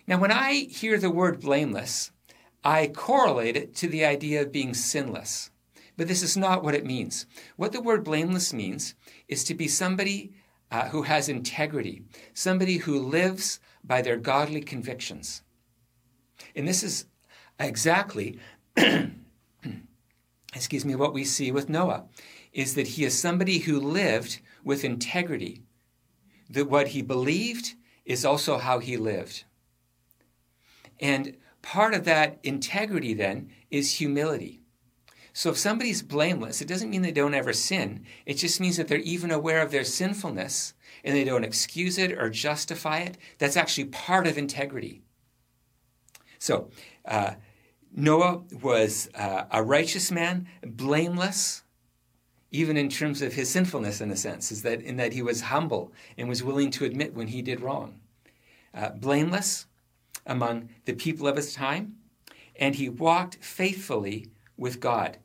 Now, 0.07 0.19
when 0.19 0.33
I 0.33 0.55
hear 0.55 0.99
the 0.99 1.11
word 1.11 1.41
blameless, 1.41 2.11
I 2.65 2.89
correlate 2.89 3.57
it 3.57 3.75
to 3.77 3.89
the 3.89 4.05
idea 4.05 4.43
of 4.43 4.53
being 4.53 4.75
sinless. 4.75 5.51
But 5.97 6.09
this 6.09 6.23
is 6.23 6.37
not 6.37 6.63
what 6.63 6.75
it 6.75 6.87
means. 6.87 7.27
What 7.57 7.73
the 7.73 7.81
word 7.81 8.05
blameless 8.05 8.53
means 8.53 8.95
is 9.29 9.45
to 9.45 9.55
be 9.55 9.69
somebody 9.69 10.33
uh, 10.71 10.89
who 10.89 11.03
has 11.03 11.29
integrity, 11.29 12.05
somebody 12.33 12.79
who 12.79 12.99
lives 12.99 13.61
by 13.85 14.01
their 14.01 14.17
godly 14.17 14.63
convictions. 14.63 15.43
And 16.57 16.67
this 16.67 16.83
is 16.83 17.07
exactly 17.59 18.39
excuse 20.55 20.85
me, 20.85 20.95
what 20.95 21.15
we 21.15 21.25
see 21.25 21.51
with 21.51 21.69
Noah 21.69 22.05
is 22.53 22.75
that 22.75 22.89
he 22.89 23.05
is 23.05 23.19
somebody 23.19 23.59
who 23.59 23.81
lived 23.81 24.41
with 24.63 24.85
integrity. 24.85 25.63
That 26.51 26.69
what 26.69 26.89
he 26.89 27.03
believed 27.03 27.75
is 28.05 28.25
also 28.25 28.59
how 28.59 28.79
he 28.79 28.97
lived. 28.97 29.45
And 31.01 31.37
part 31.63 31.95
of 31.95 32.05
that 32.05 32.39
integrity 32.43 33.15
then 33.15 33.51
is 33.71 33.95
humility. 33.95 34.62
So 35.33 35.51
if 35.51 35.59
somebody's 35.59 36.03
blameless, 36.03 36.61
it 36.61 36.69
doesn't 36.69 36.91
mean 36.91 37.03
they 37.03 37.13
don't 37.13 37.35
ever 37.35 37.53
sin. 37.53 38.05
It 38.27 38.35
just 38.35 38.61
means 38.61 38.77
that 38.77 38.89
they're 38.89 38.99
even 38.99 39.31
aware 39.31 39.63
of 39.63 39.71
their 39.71 39.85
sinfulness 39.85 40.75
and 41.05 41.17
they 41.17 41.25
don't 41.25 41.45
excuse 41.45 41.99
it 41.99 42.13
or 42.13 42.29
justify 42.29 42.99
it. 42.99 43.17
That's 43.39 43.57
actually 43.57 43.87
part 43.87 44.27
of 44.27 44.37
integrity. 44.37 45.03
So, 46.39 46.71
uh, 47.05 47.35
Noah 47.95 48.43
was 48.63 49.09
uh, 49.15 49.45
a 49.51 49.63
righteous 49.63 50.11
man, 50.11 50.49
blameless, 50.63 51.63
even 52.51 52.77
in 52.77 52.89
terms 52.89 53.23
of 53.23 53.35
his 53.35 53.51
sinfulness, 53.51 54.01
in 54.01 54.11
a 54.11 54.17
sense, 54.17 54.51
is 54.51 54.63
that 54.63 54.81
in 54.81 54.97
that 54.97 55.13
he 55.13 55.23
was 55.23 55.43
humble 55.43 55.93
and 56.17 56.29
was 56.29 56.43
willing 56.43 56.71
to 56.73 56.85
admit 56.85 57.15
when 57.15 57.29
he 57.29 57.43
did 57.43 57.61
wrong. 57.61 58.01
Uh, 58.75 58.91
blameless 58.91 59.67
among 60.27 60.71
the 60.85 60.95
people 60.95 61.29
of 61.29 61.37
his 61.37 61.55
time, 61.55 61.97
and 62.57 62.75
he 62.75 62.89
walked 62.89 63.37
faithfully 63.37 64.31
with 64.63 64.79
God. 64.79 65.19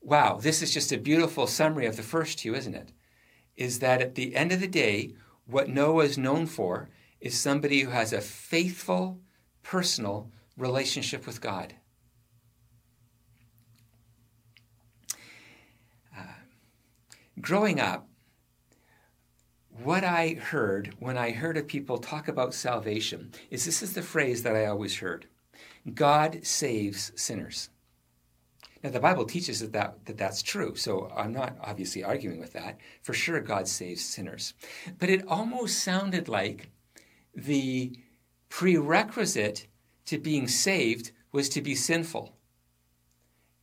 Wow, 0.00 0.38
this 0.40 0.62
is 0.62 0.72
just 0.72 0.90
a 0.90 0.96
beautiful 0.96 1.46
summary 1.46 1.84
of 1.84 1.96
the 1.96 2.02
first 2.02 2.38
two, 2.38 2.54
isn't 2.54 2.74
it? 2.74 2.92
Is 3.54 3.80
that 3.80 4.00
at 4.00 4.14
the 4.14 4.34
end 4.34 4.52
of 4.52 4.60
the 4.60 4.66
day, 4.66 5.12
what 5.44 5.68
Noah 5.68 6.04
is 6.04 6.16
known 6.16 6.46
for 6.46 6.88
is 7.20 7.38
somebody 7.38 7.80
who 7.80 7.90
has 7.90 8.14
a 8.14 8.22
faithful, 8.22 9.20
personal 9.62 10.30
relationship 10.56 11.26
with 11.26 11.42
God. 11.42 11.74
Uh, 16.16 16.22
growing 17.38 17.78
up, 17.78 18.08
what 19.82 20.04
I 20.04 20.38
heard 20.40 20.94
when 20.98 21.18
I 21.18 21.32
heard 21.32 21.58
of 21.58 21.66
people 21.66 21.98
talk 21.98 22.28
about 22.28 22.54
salvation 22.54 23.32
is 23.50 23.66
this 23.66 23.82
is 23.82 23.92
the 23.92 24.02
phrase 24.02 24.42
that 24.42 24.56
I 24.56 24.64
always 24.64 24.98
heard 24.98 25.26
God 25.94 26.40
saves 26.46 27.12
sinners. 27.14 27.68
Now, 28.82 28.90
the 28.90 29.00
Bible 29.00 29.26
teaches 29.26 29.60
that, 29.60 29.72
that, 29.72 30.06
that 30.06 30.16
that's 30.16 30.42
true, 30.42 30.74
so 30.74 31.12
I'm 31.14 31.32
not 31.32 31.56
obviously 31.60 32.02
arguing 32.02 32.40
with 32.40 32.54
that. 32.54 32.78
For 33.02 33.12
sure, 33.12 33.40
God 33.40 33.68
saves 33.68 34.02
sinners. 34.02 34.54
But 34.98 35.10
it 35.10 35.26
almost 35.28 35.80
sounded 35.80 36.28
like 36.28 36.70
the 37.34 37.94
prerequisite 38.48 39.66
to 40.06 40.18
being 40.18 40.48
saved 40.48 41.12
was 41.30 41.48
to 41.50 41.60
be 41.60 41.74
sinful. 41.74 42.34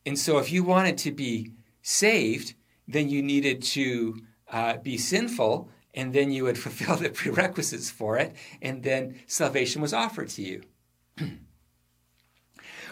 And 0.06 0.16
so, 0.16 0.38
if 0.38 0.52
you 0.52 0.62
wanted 0.62 0.96
to 0.98 1.10
be 1.10 1.52
saved, 1.82 2.54
then 2.86 3.08
you 3.08 3.20
needed 3.20 3.62
to 3.62 4.22
uh, 4.52 4.76
be 4.78 4.96
sinful, 4.96 5.68
and 5.94 6.12
then 6.12 6.30
you 6.30 6.44
would 6.44 6.58
fulfill 6.64 6.96
the 6.96 7.10
prerequisites 7.10 7.90
for 7.90 8.18
it, 8.18 8.36
and 8.62 8.84
then 8.84 9.20
salvation 9.26 9.82
was 9.82 9.92
offered 9.92 10.28
to 10.30 10.42
you. 10.42 10.62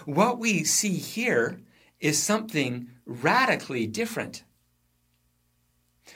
what 0.05 0.39
we 0.41 0.65
see 0.65 0.95
here 0.95 1.61
is 2.01 2.23
something 2.23 2.89
radically 3.05 3.87
different. 3.87 4.45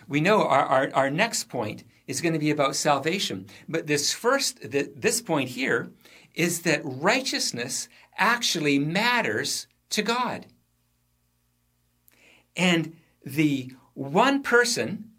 We 0.08 0.20
know 0.20 0.44
our, 0.44 0.64
our, 0.64 0.90
our 0.94 1.10
next 1.10 1.48
point 1.48 1.84
is 2.06 2.20
going 2.20 2.32
to 2.32 2.38
be 2.38 2.50
about 2.50 2.76
salvation, 2.76 3.46
but 3.68 3.86
this 3.86 4.12
first, 4.12 4.58
this 4.70 5.20
point 5.20 5.50
here 5.50 5.92
is 6.34 6.62
that 6.62 6.80
righteousness 6.84 7.88
actually 8.16 8.78
matters 8.78 9.66
to 9.90 10.02
God. 10.02 10.46
And 12.56 12.96
the 13.24 13.72
one 13.94 14.42
person 14.42 15.10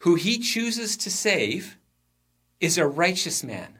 who 0.00 0.14
he 0.14 0.38
chooses 0.38 0.96
to 0.98 1.10
save 1.10 1.76
is 2.60 2.78
a 2.78 2.86
righteous 2.86 3.42
man. 3.42 3.78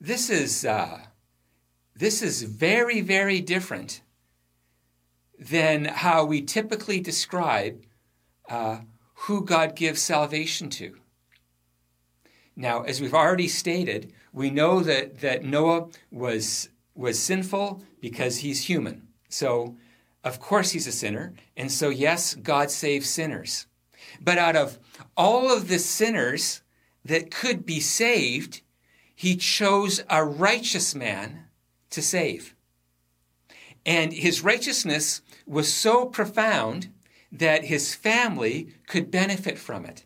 This 0.00 0.30
is, 0.30 0.64
uh, 0.64 1.00
this 2.00 2.22
is 2.22 2.42
very, 2.42 3.02
very 3.02 3.42
different 3.42 4.00
than 5.38 5.84
how 5.84 6.24
we 6.24 6.40
typically 6.40 6.98
describe 6.98 7.84
uh, 8.48 8.78
who 9.14 9.44
God 9.44 9.76
gives 9.76 10.00
salvation 10.00 10.70
to. 10.70 10.96
Now, 12.56 12.82
as 12.82 13.02
we've 13.02 13.14
already 13.14 13.48
stated, 13.48 14.14
we 14.32 14.50
know 14.50 14.80
that, 14.80 15.20
that 15.20 15.44
Noah 15.44 15.88
was, 16.10 16.70
was 16.94 17.18
sinful 17.18 17.82
because 18.00 18.38
he's 18.38 18.64
human. 18.64 19.08
So, 19.28 19.76
of 20.24 20.40
course, 20.40 20.70
he's 20.70 20.86
a 20.86 20.92
sinner. 20.92 21.34
And 21.54 21.70
so, 21.70 21.90
yes, 21.90 22.34
God 22.34 22.70
saves 22.70 23.10
sinners. 23.10 23.66
But 24.22 24.38
out 24.38 24.56
of 24.56 24.78
all 25.18 25.54
of 25.54 25.68
the 25.68 25.78
sinners 25.78 26.62
that 27.04 27.30
could 27.30 27.66
be 27.66 27.78
saved, 27.80 28.62
he 29.14 29.36
chose 29.36 30.02
a 30.08 30.24
righteous 30.24 30.94
man 30.94 31.44
to 31.90 32.02
save. 32.02 32.54
And 33.84 34.12
his 34.12 34.42
righteousness 34.42 35.22
was 35.46 35.72
so 35.72 36.06
profound 36.06 36.92
that 37.32 37.64
his 37.64 37.94
family 37.94 38.74
could 38.86 39.10
benefit 39.10 39.58
from 39.58 39.84
it. 39.84 40.04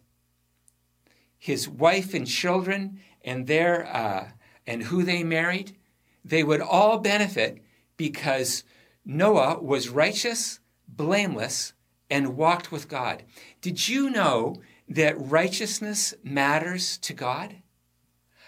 His 1.38 1.68
wife 1.68 2.14
and 2.14 2.26
children 2.26 3.00
and 3.24 3.46
their 3.46 3.86
uh, 3.86 4.28
and 4.66 4.84
who 4.84 5.02
they 5.02 5.22
married, 5.22 5.76
they 6.24 6.42
would 6.42 6.60
all 6.60 6.98
benefit 6.98 7.62
because 7.96 8.64
Noah 9.04 9.62
was 9.62 9.88
righteous, 9.90 10.60
blameless, 10.88 11.74
and 12.08 12.36
walked 12.36 12.72
with 12.72 12.88
God. 12.88 13.22
Did 13.60 13.88
you 13.88 14.08
know 14.10 14.56
that 14.88 15.20
righteousness 15.20 16.14
matters 16.22 16.98
to 16.98 17.12
God? 17.12 17.56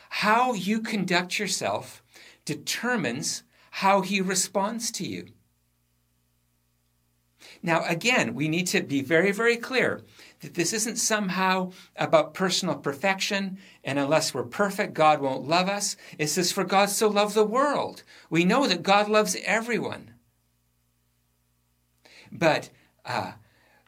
How 0.09 0.55
you 0.55 0.81
conduct 0.81 1.38
yourself 1.38 2.02
determines 2.47 3.43
how 3.71 4.00
he 4.00 4.23
responds 4.23 4.91
to 4.93 5.07
you. 5.07 5.26
Now, 7.62 7.85
again, 7.85 8.35
we 8.35 8.49
need 8.49 8.67
to 8.69 8.83
be 8.83 9.03
very, 9.03 9.33
very 9.33 9.57
clear 9.57 10.03
that 10.41 10.55
this 10.55 10.73
isn't 10.73 10.97
somehow 10.97 11.73
about 11.97 12.35
personal 12.35 12.76
perfection, 12.76 13.59
and 13.85 13.99
unless 13.99 14.33
we're 14.33 14.45
perfect, 14.45 14.95
God 14.95 15.21
won't 15.21 15.49
love 15.49 15.69
us. 15.69 15.97
It 16.19 16.29
says, 16.29 16.53
For 16.53 16.65
God 16.65 16.88
so 16.91 17.09
loved 17.09 17.35
the 17.35 17.45
world. 17.45 18.03
We 18.31 18.45
know 18.45 18.67
that 18.67 18.83
God 18.83 19.09
loves 19.09 19.37
everyone. 19.45 20.12
But, 22.31 22.71
uh, 23.05 23.33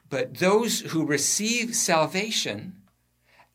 but 0.09 0.39
those 0.39 0.81
who 0.81 1.05
receive 1.05 1.75
salvation 1.75 2.75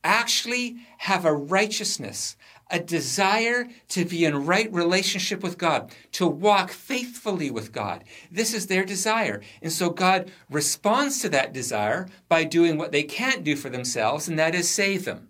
actually 0.04 0.78
have 1.00 1.26
a 1.26 1.34
righteousness, 1.34 2.36
a 2.70 2.80
desire 2.80 3.68
to 3.90 4.06
be 4.06 4.26
in 4.26 4.46
right 4.46 4.72
relationship 4.74 5.44
with 5.44 5.58
God, 5.58 5.94
to 6.14 6.28
walk 6.28 6.72
faithfully 6.72 7.52
with 7.52 7.72
God. 7.72 8.04
This 8.32 8.54
is 8.54 8.68
their 8.68 8.84
desire. 8.84 9.42
And 9.62 9.72
so 9.72 9.90
God 9.90 10.32
responds 10.50 11.20
to 11.20 11.30
that 11.30 11.54
desire 11.54 12.08
by 12.28 12.44
doing 12.44 12.78
what 12.78 12.92
they 12.92 13.04
can't 13.04 13.44
do 13.44 13.56
for 13.56 13.70
themselves, 13.70 14.28
and 14.28 14.40
that 14.40 14.56
is 14.56 14.70
save 14.70 15.06
them. 15.06 15.30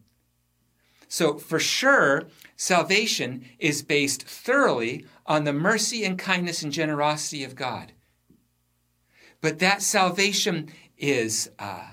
So 1.07 1.37
for 1.37 1.59
sure, 1.59 2.23
salvation 2.55 3.45
is 3.59 3.83
based 3.83 4.23
thoroughly 4.23 5.05
on 5.25 5.43
the 5.43 5.53
mercy 5.53 6.03
and 6.05 6.17
kindness 6.17 6.63
and 6.63 6.71
generosity 6.71 7.43
of 7.43 7.55
God. 7.55 7.91
But 9.41 9.59
that 9.59 9.81
salvation 9.81 10.71
is, 10.97 11.51
uh, 11.59 11.87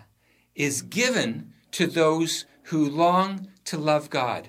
is 0.54 0.82
given 0.82 1.52
to 1.72 1.86
those 1.86 2.46
who 2.70 2.88
long 2.88 3.48
to 3.64 3.76
love 3.76 4.10
God. 4.10 4.48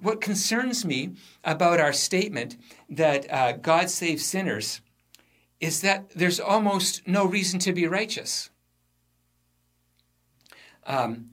What 0.00 0.20
concerns 0.20 0.84
me 0.84 1.14
about 1.42 1.80
our 1.80 1.92
statement 1.92 2.56
that 2.88 3.32
uh, 3.32 3.52
God 3.52 3.90
saves 3.90 4.24
sinners 4.24 4.80
is 5.60 5.80
that 5.80 6.10
there's 6.10 6.38
almost 6.38 7.06
no 7.06 7.24
reason 7.24 7.58
to 7.60 7.72
be 7.72 7.88
righteous. 7.88 8.50
Um, 10.86 11.30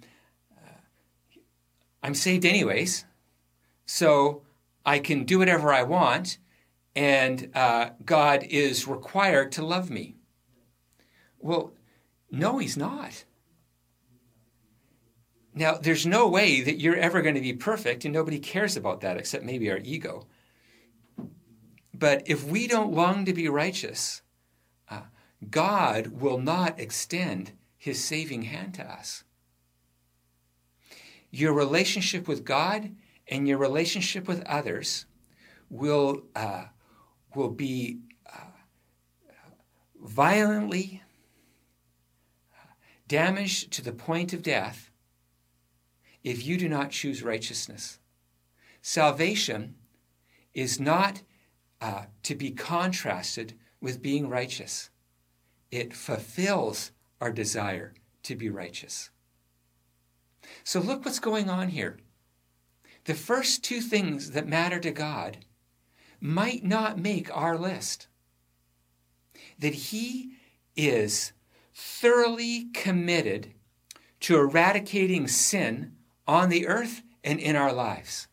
I'm 2.01 2.15
saved 2.15 2.43
anyways, 2.43 3.05
so 3.85 4.41
I 4.83 4.97
can 4.97 5.25
do 5.25 5.37
whatever 5.37 5.71
I 5.71 5.83
want, 5.83 6.39
and 6.95 7.51
uh, 7.53 7.91
God 8.03 8.43
is 8.49 8.87
required 8.87 9.51
to 9.53 9.65
love 9.65 9.91
me. 9.91 10.15
Well, 11.39 11.73
no, 12.31 12.57
He's 12.57 12.77
not. 12.77 13.24
Now, 15.57 15.77
there's 15.77 16.05
no 16.05 16.27
way 16.27 16.59
that 16.61 16.81
you're 16.81 16.97
ever 16.97 17.21
going 17.21 17.35
to 17.35 17.41
be 17.41 17.53
perfect, 17.53 18.03
and 18.03 18.13
nobody 18.13 18.39
cares 18.39 18.75
about 18.75 18.99
that 19.01 19.15
except 19.15 19.45
maybe 19.45 19.71
our 19.71 19.79
ego. 19.81 20.27
But 21.93 22.23
if 22.25 22.43
we 22.43 22.67
don't 22.67 22.93
long 22.93 23.23
to 23.23 23.33
be 23.33 23.47
righteous, 23.47 24.21
uh, 24.89 25.03
God 25.49 26.07
will 26.07 26.39
not 26.39 26.77
extend 26.77 27.53
his 27.77 28.03
saving 28.03 28.43
hand 28.43 28.73
to 28.73 28.83
us. 28.83 29.23
Your 31.31 31.53
relationship 31.53 32.27
with 32.27 32.43
God 32.43 32.93
and 33.25 33.47
your 33.47 33.57
relationship 33.57 34.27
with 34.27 34.43
others 34.45 35.05
will, 35.69 36.23
uh, 36.35 36.65
will 37.33 37.49
be 37.49 37.99
uh, 38.27 38.39
violently 40.03 41.01
damaged 43.07 43.71
to 43.71 43.81
the 43.81 43.93
point 43.93 44.33
of 44.33 44.41
death 44.41 44.91
if 46.25 46.43
you 46.43 46.57
do 46.57 46.67
not 46.67 46.89
choose 46.89 47.21
righteousness. 47.21 47.99
Salvation 48.81 49.75
is 50.55 50.79
not 50.79 51.21
uh, 51.79 52.05
to 52.23 52.33
be 52.33 52.49
contrasted 52.49 53.53
with 53.79 54.01
being 54.01 54.27
righteous, 54.27 54.89
it 55.69 55.93
fulfills 55.93 56.91
our 57.21 57.31
desire 57.31 57.93
to 58.23 58.35
be 58.35 58.49
righteous. 58.49 59.11
So, 60.63 60.79
look 60.79 61.05
what's 61.05 61.19
going 61.19 61.49
on 61.49 61.69
here. 61.69 61.99
The 63.03 63.13
first 63.13 63.63
two 63.63 63.81
things 63.81 64.31
that 64.31 64.47
matter 64.47 64.79
to 64.79 64.91
God 64.91 65.37
might 66.19 66.63
not 66.63 66.97
make 66.97 67.35
our 67.35 67.57
list. 67.57 68.07
That 69.59 69.75
He 69.75 70.31
is 70.75 71.33
thoroughly 71.73 72.69
committed 72.73 73.53
to 74.21 74.37
eradicating 74.37 75.27
sin 75.27 75.94
on 76.27 76.49
the 76.49 76.67
earth 76.67 77.01
and 77.23 77.39
in 77.39 77.55
our 77.55 77.73
lives. 77.73 78.27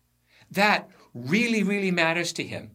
That 0.51 0.89
really, 1.15 1.63
really 1.63 1.91
matters 1.91 2.33
to 2.35 2.45
him, 2.45 2.73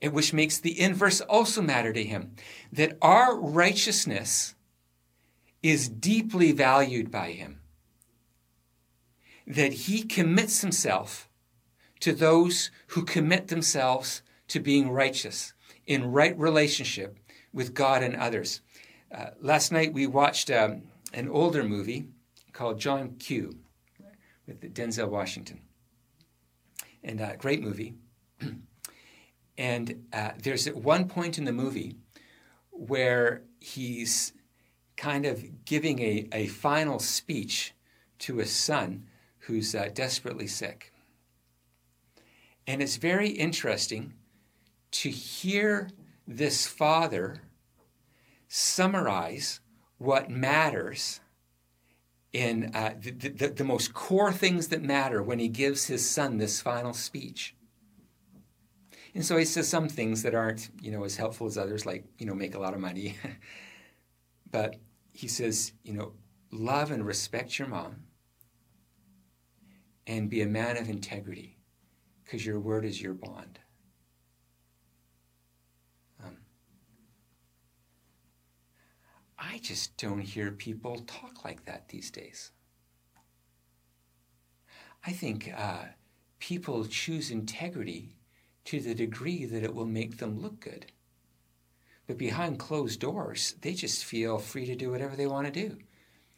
and 0.00 0.12
which 0.12 0.32
makes 0.32 0.58
the 0.58 0.78
inverse 0.78 1.20
also 1.20 1.62
matter 1.62 1.92
to 1.92 2.04
him. 2.04 2.34
That 2.72 2.98
our 3.00 3.38
righteousness 3.38 4.54
is 5.62 5.88
deeply 5.88 6.52
valued 6.52 7.10
by 7.10 7.32
him. 7.32 7.60
That 9.46 9.72
he 9.72 10.02
commits 10.02 10.60
himself 10.60 11.28
to 12.00 12.12
those 12.12 12.70
who 12.88 13.04
commit 13.04 13.48
themselves 13.48 14.22
to 14.48 14.60
being 14.60 14.90
righteous 14.90 15.54
in 15.86 16.10
right 16.10 16.36
relationship 16.38 17.18
with 17.52 17.74
God 17.74 18.02
and 18.02 18.16
others. 18.16 18.60
Uh, 19.14 19.26
last 19.40 19.70
night 19.70 19.92
we 19.92 20.06
watched 20.06 20.50
um, 20.50 20.82
an 21.12 21.28
older 21.28 21.62
movie 21.62 22.08
called 22.52 22.80
John 22.80 23.16
Q 23.18 23.61
with 24.60 24.74
Denzel 24.74 25.08
Washington. 25.08 25.60
And 27.02 27.20
a 27.20 27.28
uh, 27.28 27.36
great 27.36 27.62
movie. 27.62 27.94
and 29.58 30.04
uh, 30.12 30.30
there's 30.42 30.66
one 30.68 31.08
point 31.08 31.38
in 31.38 31.44
the 31.44 31.52
movie 31.52 31.96
where 32.70 33.42
he's 33.60 34.32
kind 34.96 35.26
of 35.26 35.64
giving 35.64 35.98
a, 36.00 36.28
a 36.32 36.46
final 36.46 36.98
speech 36.98 37.74
to 38.20 38.40
a 38.40 38.46
son 38.46 39.06
who's 39.40 39.74
uh, 39.74 39.88
desperately 39.92 40.46
sick. 40.46 40.92
And 42.66 42.80
it's 42.80 42.96
very 42.96 43.28
interesting 43.28 44.14
to 44.92 45.10
hear 45.10 45.90
this 46.26 46.66
father 46.66 47.42
summarize 48.46 49.60
what 49.98 50.30
matters 50.30 51.20
in 52.32 52.70
uh, 52.74 52.94
the, 52.98 53.10
the, 53.10 53.48
the 53.48 53.64
most 53.64 53.92
core 53.92 54.32
things 54.32 54.68
that 54.68 54.82
matter 54.82 55.22
when 55.22 55.38
he 55.38 55.48
gives 55.48 55.86
his 55.86 56.08
son 56.08 56.38
this 56.38 56.60
final 56.60 56.94
speech. 56.94 57.54
And 59.14 59.24
so 59.24 59.36
he 59.36 59.44
says 59.44 59.68
some 59.68 59.88
things 59.88 60.22
that 60.22 60.34
aren't, 60.34 60.70
you 60.80 60.90
know, 60.90 61.04
as 61.04 61.16
helpful 61.16 61.46
as 61.46 61.58
others, 61.58 61.84
like, 61.84 62.04
you 62.18 62.24
know, 62.24 62.34
make 62.34 62.54
a 62.54 62.58
lot 62.58 62.72
of 62.72 62.80
money. 62.80 63.16
but 64.50 64.76
he 65.12 65.28
says, 65.28 65.72
you 65.82 65.92
know, 65.92 66.12
love 66.50 66.90
and 66.90 67.06
respect 67.06 67.58
your 67.58 67.68
mom 67.68 67.96
and 70.06 70.30
be 70.30 70.40
a 70.40 70.46
man 70.46 70.78
of 70.78 70.88
integrity 70.88 71.58
because 72.24 72.44
your 72.44 72.58
word 72.58 72.84
is 72.84 73.00
your 73.00 73.14
bond. 73.14 73.58
I 79.44 79.58
just 79.58 79.96
don't 79.96 80.20
hear 80.20 80.52
people 80.52 81.00
talk 81.00 81.44
like 81.44 81.64
that 81.64 81.88
these 81.88 82.10
days. 82.10 82.52
I 85.04 85.10
think 85.10 85.52
uh, 85.56 85.86
people 86.38 86.84
choose 86.86 87.30
integrity 87.30 88.16
to 88.66 88.80
the 88.80 88.94
degree 88.94 89.44
that 89.44 89.64
it 89.64 89.74
will 89.74 89.86
make 89.86 90.18
them 90.18 90.40
look 90.40 90.60
good. 90.60 90.92
But 92.06 92.18
behind 92.18 92.60
closed 92.60 93.00
doors, 93.00 93.56
they 93.60 93.74
just 93.74 94.04
feel 94.04 94.38
free 94.38 94.64
to 94.66 94.76
do 94.76 94.90
whatever 94.92 95.16
they 95.16 95.26
want 95.26 95.46
to 95.46 95.68
do. 95.68 95.78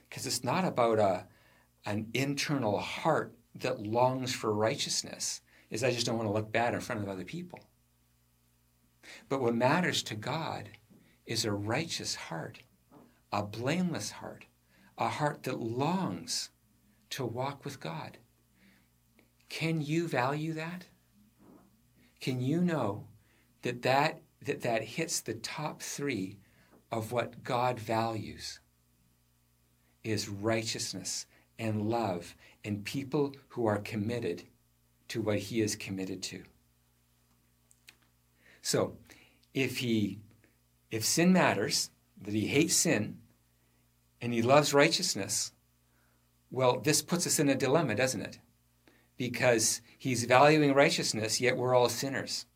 Because 0.09 0.27
it's 0.27 0.45
not 0.45 0.65
about 0.65 0.99
a, 0.99 1.27
an 1.85 2.07
internal 2.15 2.79
heart 2.79 3.35
that 3.57 3.83
longs 3.83 4.35
for 4.35 4.53
righteousness, 4.53 5.43
is 5.71 5.85
I 5.85 5.91
just 5.91 6.07
don't 6.07 6.17
want 6.17 6.29
to 6.29 6.33
look 6.33 6.51
bad 6.51 6.73
in 6.73 6.81
front 6.81 7.03
of 7.03 7.09
other 7.09 7.25
people. 7.25 7.61
But 9.29 9.43
what 9.43 9.55
matters 9.55 10.03
to 10.05 10.15
God 10.15 10.71
is 11.27 11.45
a 11.45 11.53
righteous 11.53 12.15
heart, 12.15 12.61
a 13.35 13.43
blameless 13.43 14.13
heart, 14.13 14.45
a 14.97 15.09
heart 15.09 15.43
that 15.43 15.59
longs 15.59 16.51
to 17.11 17.25
walk 17.25 17.65
with 17.65 17.81
God. 17.81 18.17
Can 19.49 19.83
you 19.83 20.07
value 20.07 20.53
that? 20.53 20.87
Can 22.21 22.41
you 22.41 22.61
know 22.61 23.09
that 23.63 23.83
that, 23.83 24.23
that, 24.43 24.61
that 24.61 24.85
hits 24.85 25.21
the 25.21 25.35
top 25.35 25.83
three 25.83 26.39
of 26.93 27.11
what 27.11 27.43
God 27.43 27.81
values? 27.81 28.61
Is 30.05 30.29
righteousness 30.29 31.27
and 31.59 31.91
love 31.91 32.37
and 32.65 32.85
people 32.85 33.35
who 33.49 33.67
are 33.67 33.79
committed 33.79 34.45
to 35.09 35.21
what 35.21 35.39
he 35.39 35.61
is 35.61 35.75
committed 35.75 36.23
to. 36.23 36.45
So, 38.63 38.97
if 39.55 39.79
he 39.79 40.21
if 40.91 41.05
sin 41.05 41.33
matters, 41.33 41.91
that 42.23 42.33
he 42.33 42.47
hates 42.47 42.77
sin 42.77 43.19
and 44.21 44.33
he 44.33 44.43
loves 44.43 44.75
righteousness, 44.75 45.53
well, 46.51 46.81
this 46.81 47.03
puts 47.03 47.27
us 47.27 47.39
in 47.39 47.49
a 47.49 47.55
dilemma, 47.55 47.95
doesn't 47.95 48.23
it? 48.23 48.39
Because 49.17 49.81
he's 49.99 50.25
valuing 50.25 50.75
righteousness, 50.75 51.41
yet 51.41 51.57
we're 51.57 51.75
all 51.75 51.89
sinners. 51.89 52.47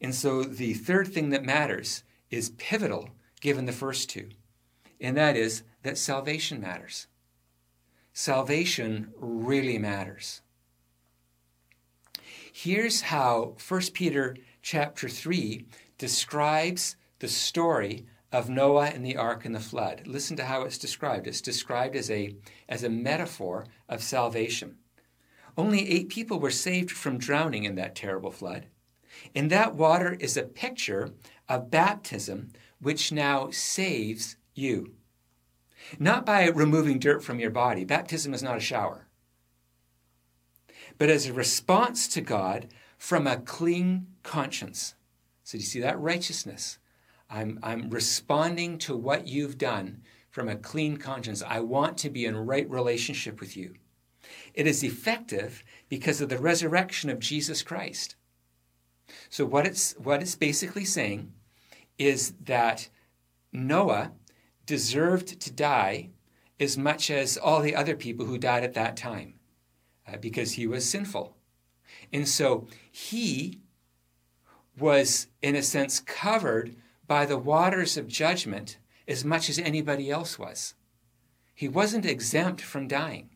And 0.00 0.14
so 0.14 0.42
the 0.42 0.74
third 0.74 1.08
thing 1.08 1.30
that 1.30 1.44
matters 1.44 2.04
is 2.30 2.50
pivotal 2.50 3.10
given 3.40 3.66
the 3.66 3.72
first 3.72 4.08
two, 4.08 4.28
and 5.00 5.16
that 5.16 5.36
is 5.36 5.62
that 5.82 5.98
salvation 5.98 6.60
matters. 6.60 7.06
Salvation 8.12 9.12
really 9.16 9.78
matters. 9.78 10.42
Here's 12.52 13.02
how 13.02 13.56
1 13.66 13.80
Peter 13.94 14.36
chapter 14.62 15.08
3 15.08 15.64
describes 15.98 16.96
the 17.20 17.28
story 17.28 18.06
of 18.32 18.48
Noah 18.48 18.86
and 18.86 19.04
the 19.04 19.16
ark 19.16 19.44
and 19.44 19.54
the 19.54 19.60
flood. 19.60 20.02
Listen 20.06 20.36
to 20.36 20.44
how 20.44 20.62
it's 20.62 20.78
described. 20.78 21.26
It's 21.26 21.40
described 21.40 21.96
as 21.96 22.10
a, 22.10 22.34
as 22.68 22.84
a 22.84 22.90
metaphor 22.90 23.66
of 23.88 24.02
salvation. 24.02 24.76
Only 25.56 25.90
eight 25.90 26.08
people 26.08 26.38
were 26.38 26.50
saved 26.50 26.90
from 26.90 27.18
drowning 27.18 27.64
in 27.64 27.74
that 27.74 27.94
terrible 27.94 28.30
flood. 28.30 28.66
And 29.34 29.50
that 29.50 29.74
water 29.74 30.16
is 30.20 30.36
a 30.36 30.42
picture 30.42 31.10
of 31.48 31.70
baptism, 31.70 32.52
which 32.80 33.12
now 33.12 33.50
saves 33.50 34.36
you. 34.54 34.94
Not 35.98 36.24
by 36.24 36.46
removing 36.46 36.98
dirt 36.98 37.24
from 37.24 37.40
your 37.40 37.50
body. 37.50 37.84
Baptism 37.84 38.32
is 38.32 38.42
not 38.42 38.56
a 38.56 38.60
shower. 38.60 39.08
But 40.98 41.10
as 41.10 41.26
a 41.26 41.32
response 41.32 42.06
to 42.08 42.20
God 42.20 42.68
from 42.96 43.26
a 43.26 43.38
clean 43.38 44.06
conscience. 44.22 44.94
So, 45.42 45.58
do 45.58 45.62
you 45.62 45.66
see 45.66 45.80
that 45.80 45.98
righteousness? 45.98 46.78
I'm, 47.30 47.58
I'm 47.62 47.90
responding 47.90 48.78
to 48.78 48.96
what 48.96 49.28
you've 49.28 49.58
done 49.58 50.02
from 50.30 50.48
a 50.48 50.56
clean 50.56 50.96
conscience. 50.96 51.42
I 51.46 51.60
want 51.60 51.96
to 51.98 52.10
be 52.10 52.24
in 52.24 52.36
right 52.36 52.68
relationship 52.68 53.40
with 53.40 53.56
you. 53.56 53.74
It 54.54 54.66
is 54.66 54.82
effective 54.82 55.64
because 55.88 56.20
of 56.20 56.28
the 56.28 56.38
resurrection 56.38 57.10
of 57.10 57.18
Jesus 57.18 57.62
Christ. 57.62 58.16
So 59.28 59.44
what 59.44 59.66
it's 59.66 59.92
what 59.92 60.22
it's 60.22 60.36
basically 60.36 60.84
saying 60.84 61.32
is 61.98 62.34
that 62.44 62.88
Noah 63.52 64.12
deserved 64.66 65.40
to 65.40 65.52
die 65.52 66.10
as 66.60 66.78
much 66.78 67.10
as 67.10 67.36
all 67.36 67.60
the 67.60 67.74
other 67.74 67.96
people 67.96 68.26
who 68.26 68.38
died 68.38 68.62
at 68.62 68.74
that 68.74 68.96
time 68.96 69.34
uh, 70.06 70.16
because 70.18 70.52
he 70.52 70.66
was 70.66 70.88
sinful. 70.88 71.36
And 72.12 72.28
so 72.28 72.68
he 72.90 73.60
was, 74.78 75.26
in 75.42 75.56
a 75.56 75.62
sense, 75.62 76.00
covered 76.00 76.76
by 77.10 77.26
the 77.26 77.36
waters 77.36 77.96
of 77.96 78.06
judgment 78.06 78.78
as 79.08 79.24
much 79.24 79.50
as 79.50 79.58
anybody 79.58 80.12
else 80.12 80.38
was. 80.38 80.74
He 81.52 81.66
wasn't 81.66 82.06
exempt 82.06 82.60
from 82.60 82.86
dying. 82.86 83.30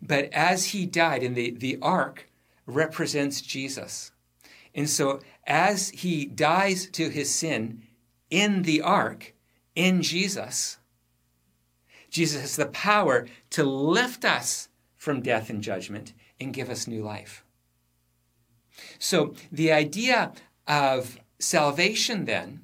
But 0.00 0.32
as 0.32 0.68
he 0.68 0.86
died, 0.86 1.22
and 1.22 1.36
the, 1.36 1.50
the 1.50 1.76
ark 1.82 2.30
represents 2.64 3.42
Jesus. 3.42 4.10
And 4.74 4.88
so 4.88 5.20
as 5.46 5.90
he 5.90 6.24
dies 6.24 6.86
to 6.92 7.10
his 7.10 7.30
sin 7.30 7.82
in 8.30 8.62
the 8.62 8.80
ark, 8.80 9.34
in 9.74 10.00
Jesus, 10.00 10.78
Jesus 12.08 12.40
has 12.40 12.56
the 12.56 12.66
power 12.68 13.28
to 13.50 13.64
lift 13.64 14.24
us 14.24 14.70
from 14.96 15.20
death 15.20 15.50
and 15.50 15.62
judgment 15.62 16.14
and 16.40 16.54
give 16.54 16.70
us 16.70 16.86
new 16.86 17.02
life. 17.02 17.44
So 18.98 19.34
the 19.50 19.72
idea 19.72 20.32
of 20.66 21.18
salvation 21.42 22.24
then 22.24 22.60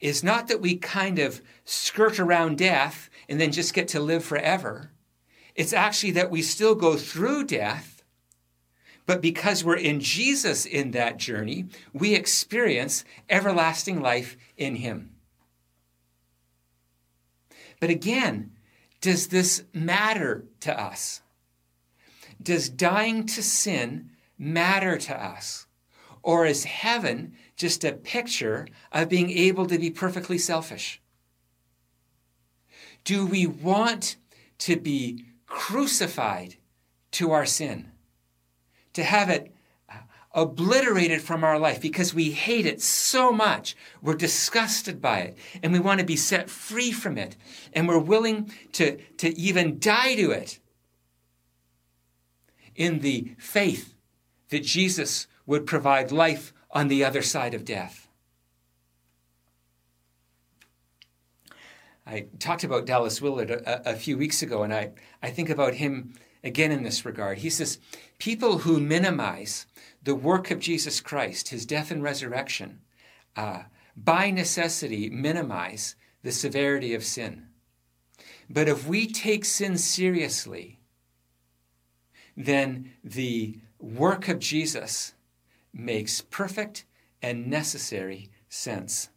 is 0.00 0.22
not 0.22 0.48
that 0.48 0.60
we 0.60 0.76
kind 0.76 1.18
of 1.18 1.40
skirt 1.64 2.18
around 2.18 2.58
death 2.58 3.08
and 3.28 3.40
then 3.40 3.52
just 3.52 3.74
get 3.74 3.88
to 3.88 4.00
live 4.00 4.24
forever. 4.24 4.90
It's 5.54 5.72
actually 5.72 6.12
that 6.12 6.30
we 6.30 6.42
still 6.42 6.74
go 6.74 6.96
through 6.96 7.44
death, 7.44 8.02
but 9.06 9.22
because 9.22 9.62
we're 9.62 9.76
in 9.76 10.00
Jesus 10.00 10.66
in 10.66 10.90
that 10.90 11.18
journey, 11.18 11.66
we 11.92 12.14
experience 12.14 13.04
everlasting 13.28 14.00
life 14.00 14.36
in 14.56 14.76
Him. 14.76 15.10
But 17.80 17.90
again, 17.90 18.52
does 19.00 19.28
this 19.28 19.64
matter 19.72 20.46
to 20.60 20.78
us? 20.78 21.20
Does 22.42 22.68
dying 22.68 23.26
to 23.26 23.42
sin 23.42 24.10
matter 24.38 24.96
to 24.98 25.14
us? 25.14 25.66
Or 26.22 26.46
is 26.46 26.64
heaven 26.64 27.34
just 27.56 27.84
a 27.84 27.92
picture 27.92 28.66
of 28.92 29.08
being 29.08 29.30
able 29.30 29.66
to 29.66 29.78
be 29.78 29.90
perfectly 29.90 30.38
selfish? 30.38 31.00
Do 33.04 33.26
we 33.26 33.46
want 33.46 34.16
to 34.58 34.76
be 34.76 35.26
crucified 35.46 36.56
to 37.12 37.32
our 37.32 37.46
sin? 37.46 37.92
To 38.94 39.04
have 39.04 39.28
it 39.28 39.54
uh, 39.88 39.94
obliterated 40.32 41.20
from 41.20 41.44
our 41.44 41.58
life 41.58 41.80
because 41.80 42.14
we 42.14 42.30
hate 42.30 42.64
it 42.66 42.80
so 42.80 43.30
much. 43.30 43.76
We're 44.00 44.14
disgusted 44.14 45.00
by 45.00 45.18
it 45.18 45.38
and 45.62 45.72
we 45.72 45.80
want 45.80 46.00
to 46.00 46.06
be 46.06 46.16
set 46.16 46.48
free 46.48 46.92
from 46.92 47.18
it. 47.18 47.36
And 47.72 47.86
we're 47.86 47.98
willing 47.98 48.50
to, 48.72 48.96
to 49.18 49.38
even 49.38 49.78
die 49.78 50.14
to 50.14 50.30
it 50.30 50.58
in 52.74 53.00
the 53.00 53.34
faith 53.38 53.94
that 54.48 54.62
Jesus 54.62 55.26
would 55.46 55.66
provide 55.66 56.10
life 56.10 56.52
on 56.74 56.88
the 56.88 57.04
other 57.04 57.22
side 57.22 57.54
of 57.54 57.64
death. 57.64 58.08
I 62.06 62.26
talked 62.38 62.64
about 62.64 62.84
Dallas 62.84 63.22
Willard 63.22 63.50
a, 63.50 63.92
a, 63.92 63.94
few 63.94 64.18
weeks 64.18 64.42
ago, 64.42 64.62
and 64.62 64.74
I, 64.74 64.92
I 65.22 65.30
think 65.30 65.48
about 65.48 65.74
him 65.74 66.14
again 66.42 66.70
in 66.70 66.82
this 66.82 67.06
regard. 67.06 67.38
He 67.38 67.48
says, 67.48 67.78
People 68.18 68.58
who 68.58 68.78
minimize 68.78 69.66
the 70.02 70.14
work 70.14 70.50
of 70.50 70.58
Jesus 70.58 71.00
Christ, 71.00 71.48
his 71.48 71.64
death 71.64 71.90
and 71.90 72.02
resurrection, 72.02 72.80
uh, 73.36 73.62
by 73.96 74.30
necessity 74.30 75.08
minimize 75.08 75.96
the 76.22 76.32
severity 76.32 76.94
of 76.94 77.04
sin. 77.04 77.46
But 78.50 78.68
if 78.68 78.86
we 78.86 79.06
take 79.06 79.46
sin 79.46 79.78
seriously, 79.78 80.80
then 82.36 82.92
the 83.02 83.60
work 83.78 84.28
of 84.28 84.38
Jesus 84.40 85.14
makes 85.74 86.20
perfect 86.20 86.84
and 87.20 87.48
necessary 87.48 88.30
sense. 88.48 89.10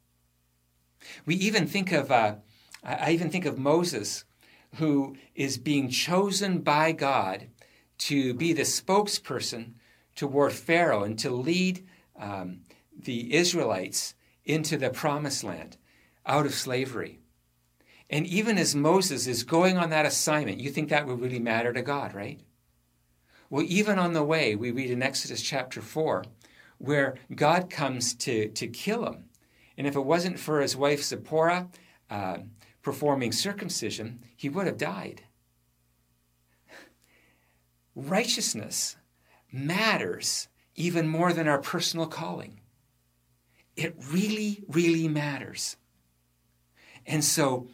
We 1.26 1.36
even 1.36 1.67
think 1.67 1.91
of, 1.91 2.12
uh, 2.12 2.36
I 2.84 3.12
even 3.12 3.30
think 3.30 3.46
of 3.46 3.58
Moses, 3.58 4.26
who 4.76 5.15
is 5.36 5.58
being 5.58 5.89
chosen 5.89 6.60
by 6.60 6.91
God 6.91 7.48
to 8.00 8.34
be 8.34 8.54
the 8.54 8.63
spokesperson 8.63 9.74
toward 10.15 10.54
Pharaoh 10.54 11.04
and 11.04 11.17
to 11.20 11.30
lead 11.30 11.88
um, 12.20 12.62
the 12.98 13.34
Israelites 13.34 14.15
into 14.46 14.78
the 14.78 14.89
promised 14.89 15.43
land 15.43 15.78
out 16.26 16.46
of 16.46 16.54
slavery. 16.54 17.20
And 18.10 18.26
even 18.26 18.58
as 18.58 18.76
Moses 18.76 19.28
is 19.28 19.43
going 19.43 19.78
on 19.78 19.89
that 19.89 20.06
assignment, 20.06 20.60
you 20.60 20.70
think 20.70 20.89
that 20.89 21.06
would 21.06 21.20
really 21.20 21.39
matter 21.39 21.74
to 21.74 21.82
God, 21.82 22.13
right? 22.13 22.39
Well, 23.50 23.65
even 23.67 24.00
on 24.00 24.13
the 24.13 24.24
way, 24.24 24.56
we 24.56 24.72
read 24.72 24.91
in 24.91 25.04
Exodus 25.04 25.41
chapter 25.41 25.82
4 25.82 26.26
where 26.78 27.16
God 27.34 27.70
comes 27.70 28.13
to, 28.16 28.50
to 28.50 28.68
kill 28.68 29.06
him. 29.06 29.26
And 29.78 29.88
if 29.88 29.96
it 29.96 30.06
wasn't 30.06 30.40
for 30.40 30.62
his 30.62 30.76
wife 30.76 31.04
Zipporah 31.04 31.70
uh, 32.10 32.38
performing 32.82 33.32
circumcision, 33.32 34.24
he 34.36 34.50
would 34.50 34.66
have 34.68 34.78
died. 34.78 35.24
Righteousness 37.96 38.96
matters 39.52 40.48
even 40.76 41.08
more 41.08 41.34
than 41.34 41.48
our 41.48 41.60
personal 41.60 42.08
calling. 42.08 42.60
it 43.78 43.96
really, 44.12 44.63
really 44.68 45.08
matters. 45.08 45.78
And 47.06 47.24
so 47.24 47.68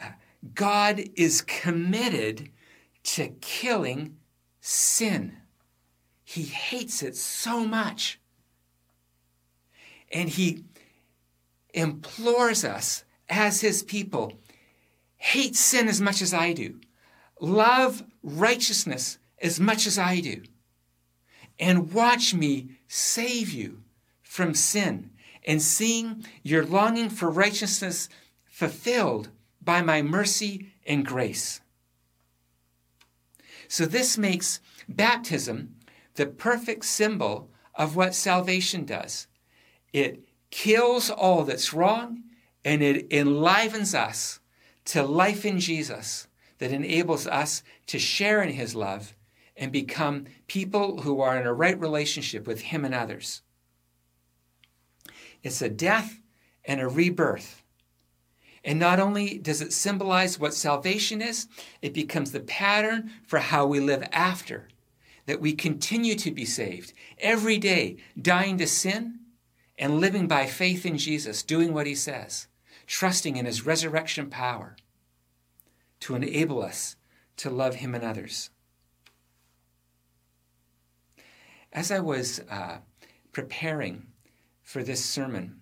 uh, 0.00 0.10
God 0.54 1.02
is 1.16 1.42
committed 1.42 2.50
to 3.02 3.28
killing 3.40 4.16
sin. 4.60 5.36
He 6.24 6.42
hates 6.42 7.02
it 7.02 7.16
so 7.16 7.66
much. 7.66 8.19
And 10.10 10.28
he 10.28 10.64
implores 11.72 12.64
us 12.64 13.04
as 13.28 13.60
his 13.60 13.82
people 13.82 14.32
hate 15.16 15.54
sin 15.54 15.88
as 15.88 16.00
much 16.00 16.22
as 16.22 16.34
I 16.34 16.52
do, 16.52 16.80
love 17.40 18.02
righteousness 18.22 19.18
as 19.40 19.60
much 19.60 19.86
as 19.86 19.98
I 19.98 20.20
do, 20.20 20.42
and 21.58 21.92
watch 21.92 22.34
me 22.34 22.78
save 22.88 23.50
you 23.50 23.82
from 24.22 24.54
sin 24.54 25.10
and 25.46 25.60
seeing 25.60 26.24
your 26.42 26.64
longing 26.64 27.10
for 27.10 27.30
righteousness 27.30 28.08
fulfilled 28.44 29.30
by 29.62 29.82
my 29.82 30.02
mercy 30.02 30.72
and 30.86 31.06
grace. 31.06 31.60
So, 33.68 33.86
this 33.86 34.18
makes 34.18 34.60
baptism 34.88 35.76
the 36.14 36.26
perfect 36.26 36.84
symbol 36.84 37.50
of 37.74 37.94
what 37.94 38.14
salvation 38.14 38.84
does. 38.84 39.28
It 39.92 40.24
kills 40.50 41.10
all 41.10 41.44
that's 41.44 41.72
wrong 41.72 42.22
and 42.64 42.82
it 42.82 43.10
enlivens 43.12 43.94
us 43.94 44.40
to 44.86 45.02
life 45.02 45.44
in 45.44 45.60
Jesus 45.60 46.28
that 46.58 46.72
enables 46.72 47.26
us 47.26 47.62
to 47.86 47.98
share 47.98 48.42
in 48.42 48.50
his 48.50 48.74
love 48.74 49.14
and 49.56 49.72
become 49.72 50.26
people 50.46 51.02
who 51.02 51.20
are 51.20 51.38
in 51.38 51.46
a 51.46 51.52
right 51.52 51.78
relationship 51.78 52.46
with 52.46 52.60
him 52.60 52.84
and 52.84 52.94
others. 52.94 53.42
It's 55.42 55.62
a 55.62 55.68
death 55.68 56.20
and 56.64 56.80
a 56.80 56.88
rebirth. 56.88 57.62
And 58.62 58.78
not 58.78 59.00
only 59.00 59.38
does 59.38 59.62
it 59.62 59.72
symbolize 59.72 60.38
what 60.38 60.52
salvation 60.52 61.22
is, 61.22 61.48
it 61.80 61.94
becomes 61.94 62.32
the 62.32 62.40
pattern 62.40 63.10
for 63.26 63.38
how 63.38 63.66
we 63.66 63.80
live 63.80 64.06
after. 64.12 64.68
That 65.24 65.40
we 65.40 65.54
continue 65.54 66.14
to 66.16 66.30
be 66.30 66.44
saved 66.44 66.92
every 67.18 67.56
day, 67.56 67.96
dying 68.20 68.58
to 68.58 68.66
sin 68.66 69.19
and 69.80 69.98
living 69.98 70.28
by 70.28 70.44
faith 70.44 70.84
in 70.84 70.98
Jesus, 70.98 71.42
doing 71.42 71.72
what 71.72 71.86
he 71.86 71.94
says, 71.94 72.46
trusting 72.86 73.36
in 73.36 73.46
his 73.46 73.64
resurrection 73.64 74.28
power 74.28 74.76
to 76.00 76.14
enable 76.14 76.62
us 76.62 76.96
to 77.38 77.48
love 77.48 77.76
him 77.76 77.94
and 77.94 78.04
others. 78.04 78.50
As 81.72 81.90
I 81.90 82.00
was 82.00 82.40
uh, 82.50 82.78
preparing 83.32 84.06
for 84.62 84.82
this 84.82 85.02
sermon, 85.02 85.60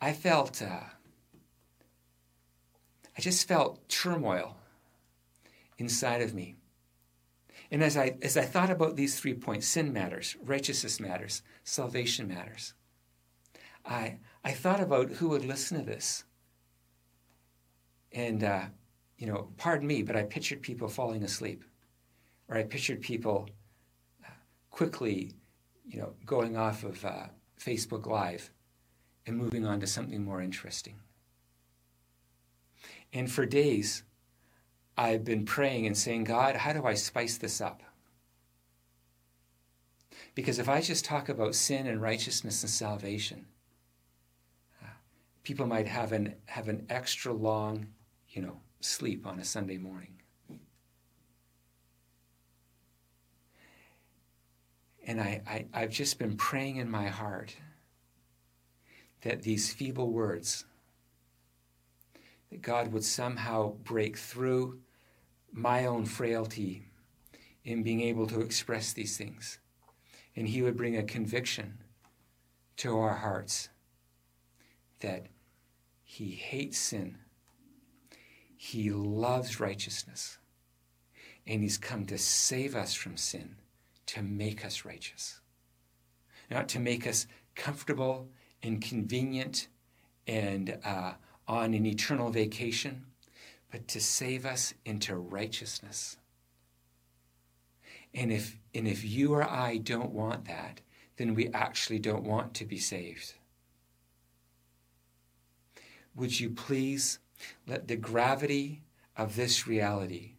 I 0.00 0.12
felt, 0.14 0.60
uh, 0.60 0.80
I 3.16 3.20
just 3.20 3.46
felt 3.46 3.88
turmoil 3.88 4.56
inside 5.76 6.22
of 6.22 6.34
me. 6.34 6.56
And 7.70 7.84
as 7.84 7.96
I, 7.96 8.16
as 8.20 8.36
I 8.36 8.42
thought 8.42 8.70
about 8.70 8.96
these 8.96 9.20
three 9.20 9.34
points 9.34 9.68
sin 9.68 9.92
matters, 9.92 10.36
righteousness 10.42 10.98
matters, 10.98 11.42
salvation 11.62 12.26
matters 12.26 12.74
I, 13.88 14.18
I 14.44 14.52
thought 14.52 14.80
about 14.80 15.10
who 15.10 15.30
would 15.30 15.44
listen 15.44 15.78
to 15.78 15.84
this. 15.84 16.24
And, 18.12 18.44
uh, 18.44 18.66
you 19.16 19.26
know, 19.26 19.48
pardon 19.56 19.86
me, 19.86 20.02
but 20.02 20.16
I 20.16 20.22
pictured 20.24 20.62
people 20.62 20.88
falling 20.88 21.24
asleep. 21.24 21.64
Or 22.48 22.56
I 22.56 22.62
pictured 22.62 23.00
people 23.00 23.48
uh, 24.24 24.30
quickly, 24.70 25.32
you 25.86 26.00
know, 26.00 26.14
going 26.26 26.56
off 26.56 26.84
of 26.84 27.04
uh, 27.04 27.26
Facebook 27.60 28.06
Live 28.06 28.50
and 29.26 29.36
moving 29.36 29.66
on 29.66 29.80
to 29.80 29.86
something 29.86 30.24
more 30.24 30.40
interesting. 30.40 31.00
And 33.12 33.30
for 33.30 33.46
days, 33.46 34.04
I've 34.96 35.24
been 35.24 35.44
praying 35.44 35.86
and 35.86 35.96
saying, 35.96 36.24
God, 36.24 36.56
how 36.56 36.72
do 36.72 36.84
I 36.84 36.94
spice 36.94 37.38
this 37.38 37.60
up? 37.60 37.82
Because 40.34 40.58
if 40.58 40.68
I 40.68 40.80
just 40.80 41.04
talk 41.04 41.28
about 41.28 41.54
sin 41.54 41.86
and 41.86 42.02
righteousness 42.02 42.62
and 42.62 42.70
salvation, 42.70 43.46
people 45.48 45.66
might 45.66 45.88
have 45.88 46.12
an, 46.12 46.34
have 46.44 46.68
an 46.68 46.84
extra 46.90 47.32
long, 47.32 47.86
you 48.28 48.42
know, 48.42 48.60
sleep 48.80 49.26
on 49.26 49.38
a 49.38 49.44
Sunday 49.44 49.78
morning. 49.78 50.12
And 55.06 55.18
I, 55.18 55.40
I, 55.46 55.64
I've 55.72 55.90
just 55.90 56.18
been 56.18 56.36
praying 56.36 56.76
in 56.76 56.90
my 56.90 57.06
heart 57.06 57.56
that 59.22 59.40
these 59.40 59.72
feeble 59.72 60.12
words, 60.12 60.66
that 62.50 62.60
God 62.60 62.92
would 62.92 63.02
somehow 63.02 63.72
break 63.84 64.18
through 64.18 64.80
my 65.50 65.86
own 65.86 66.04
frailty 66.04 66.82
in 67.64 67.82
being 67.82 68.02
able 68.02 68.26
to 68.26 68.42
express 68.42 68.92
these 68.92 69.16
things. 69.16 69.60
And 70.36 70.46
He 70.46 70.60
would 70.60 70.76
bring 70.76 70.98
a 70.98 71.02
conviction 71.02 71.78
to 72.76 72.98
our 72.98 73.14
hearts 73.14 73.70
that 75.00 75.28
He 76.18 76.32
hates 76.32 76.78
sin, 76.78 77.18
He 78.56 78.90
loves 78.90 79.60
righteousness, 79.60 80.38
and 81.46 81.62
He's 81.62 81.78
come 81.78 82.06
to 82.06 82.18
save 82.18 82.74
us 82.74 82.92
from 82.92 83.16
sin 83.16 83.54
to 84.06 84.22
make 84.22 84.64
us 84.64 84.84
righteous, 84.84 85.38
not 86.50 86.68
to 86.70 86.80
make 86.80 87.06
us 87.06 87.28
comfortable 87.54 88.26
and 88.64 88.82
convenient 88.82 89.68
and 90.26 90.76
uh, 90.84 91.12
on 91.46 91.72
an 91.72 91.86
eternal 91.86 92.30
vacation, 92.30 93.04
but 93.70 93.86
to 93.86 94.00
save 94.00 94.44
us 94.44 94.74
into 94.84 95.14
righteousness. 95.14 96.16
And 98.12 98.32
if, 98.32 98.58
and 98.74 98.88
if 98.88 99.04
you 99.04 99.34
or 99.34 99.48
I 99.48 99.76
don't 99.76 100.10
want 100.10 100.46
that, 100.46 100.80
then 101.16 101.36
we 101.36 101.46
actually 101.50 102.00
don't 102.00 102.24
want 102.24 102.54
to 102.54 102.64
be 102.64 102.78
saved. 102.78 103.34
Would 106.18 106.40
you 106.40 106.50
please 106.50 107.20
let 107.68 107.86
the 107.86 107.94
gravity 107.94 108.82
of 109.16 109.36
this 109.36 109.68
reality 109.68 110.32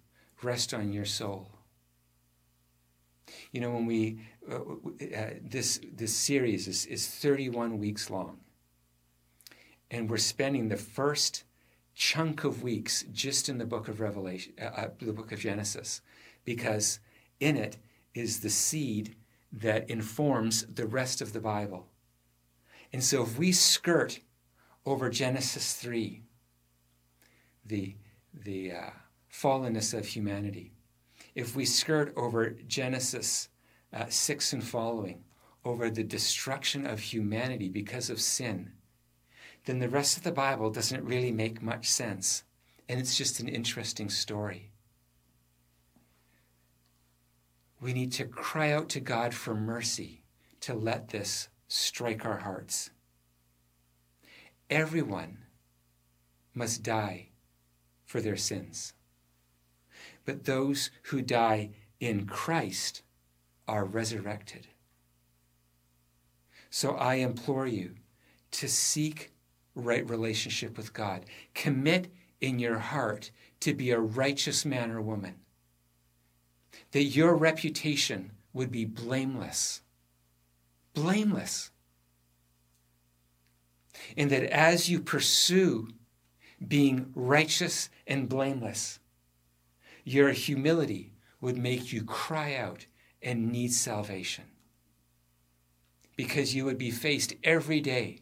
rest 0.43 0.73
on 0.73 0.91
your 0.91 1.05
soul? 1.05 1.49
You 3.53 3.61
know, 3.61 3.71
when 3.71 3.85
we, 3.85 4.19
uh, 4.51 4.55
uh, 4.57 5.29
this, 5.41 5.79
this 5.95 6.13
series 6.13 6.67
is, 6.67 6.85
is 6.85 7.07
31 7.07 7.79
weeks 7.79 8.09
long. 8.09 8.39
And 9.89 10.09
we're 10.09 10.17
spending 10.17 10.67
the 10.67 10.77
first 10.77 11.45
chunk 11.95 12.43
of 12.43 12.61
weeks 12.61 13.05
just 13.13 13.47
in 13.47 13.57
the 13.57 13.65
book 13.65 13.87
of 13.87 14.01
Revelation, 14.01 14.53
uh, 14.61 14.65
uh, 14.65 14.89
the 14.99 15.13
book 15.13 15.31
of 15.31 15.39
Genesis, 15.39 16.01
because 16.43 16.99
in 17.39 17.55
it 17.55 17.77
is 18.13 18.41
the 18.41 18.49
seed 18.49 19.15
that 19.53 19.89
informs 19.89 20.65
the 20.65 20.85
rest 20.85 21.21
of 21.21 21.31
the 21.31 21.39
Bible. 21.39 21.87
And 22.91 23.01
so 23.01 23.23
if 23.23 23.39
we 23.39 23.53
skirt 23.53 24.19
over 24.89 25.07
Genesis 25.07 25.75
3, 25.75 26.23
the, 27.63 27.95
the 28.33 28.71
uh, 28.71 28.89
fallenness 29.31 29.95
of 29.95 30.03
humanity, 30.03 30.73
if 31.35 31.55
we 31.55 31.63
skirt 31.63 32.11
over 32.17 32.49
Genesis 32.67 33.49
uh, 33.93 34.05
6 34.09 34.53
and 34.53 34.63
following, 34.63 35.23
over 35.63 35.91
the 35.91 36.03
destruction 36.03 36.87
of 36.87 36.99
humanity 36.99 37.69
because 37.69 38.09
of 38.09 38.19
sin, 38.19 38.71
then 39.65 39.77
the 39.77 39.89
rest 39.89 40.17
of 40.17 40.23
the 40.23 40.31
Bible 40.31 40.71
doesn't 40.71 41.05
really 41.05 41.31
make 41.31 41.61
much 41.61 41.87
sense. 41.87 42.43
And 42.87 42.99
it's 42.99 43.15
just 43.15 43.39
an 43.39 43.47
interesting 43.47 44.09
story. 44.09 44.71
We 47.79 47.93
need 47.93 48.11
to 48.13 48.25
cry 48.25 48.71
out 48.71 48.89
to 48.89 48.99
God 48.99 49.35
for 49.35 49.53
mercy 49.53 50.23
to 50.61 50.73
let 50.73 51.09
this 51.09 51.49
strike 51.67 52.25
our 52.25 52.39
hearts. 52.39 52.89
Everyone 54.69 55.39
must 56.53 56.83
die 56.83 57.29
for 58.05 58.21
their 58.21 58.37
sins 58.37 58.93
but 60.29 60.45
those 60.45 60.91
who 61.05 61.23
die 61.23 61.71
in 61.99 62.27
Christ 62.27 63.01
are 63.67 63.83
resurrected. 63.83 64.67
So 66.69 66.91
I 66.91 67.15
implore 67.15 67.65
you 67.65 67.95
to 68.51 68.67
seek 68.67 69.31
right 69.73 70.07
relationship 70.07 70.77
with 70.77 70.93
God. 70.93 71.25
Commit 71.55 72.11
in 72.39 72.59
your 72.59 72.77
heart 72.77 73.31
to 73.61 73.73
be 73.73 73.89
a 73.89 73.99
righteous 73.99 74.65
man 74.65 74.91
or 74.91 75.01
woman. 75.01 75.33
That 76.91 77.05
your 77.05 77.35
reputation 77.35 78.31
would 78.53 78.71
be 78.71 78.85
blameless. 78.85 79.81
Blameless. 80.93 81.71
And 84.17 84.29
that 84.31 84.43
as 84.43 84.89
you 84.89 84.99
pursue 84.99 85.89
being 86.65 87.11
righteous 87.15 87.89
and 88.07 88.27
blameless, 88.27 88.99
your 90.03 90.31
humility 90.31 91.13
would 91.41 91.57
make 91.57 91.93
you 91.93 92.03
cry 92.03 92.55
out 92.55 92.85
and 93.21 93.51
need 93.51 93.73
salvation. 93.73 94.45
Because 96.15 96.53
you 96.53 96.65
would 96.65 96.77
be 96.77 96.91
faced 96.91 97.33
every 97.43 97.79
day 97.79 98.21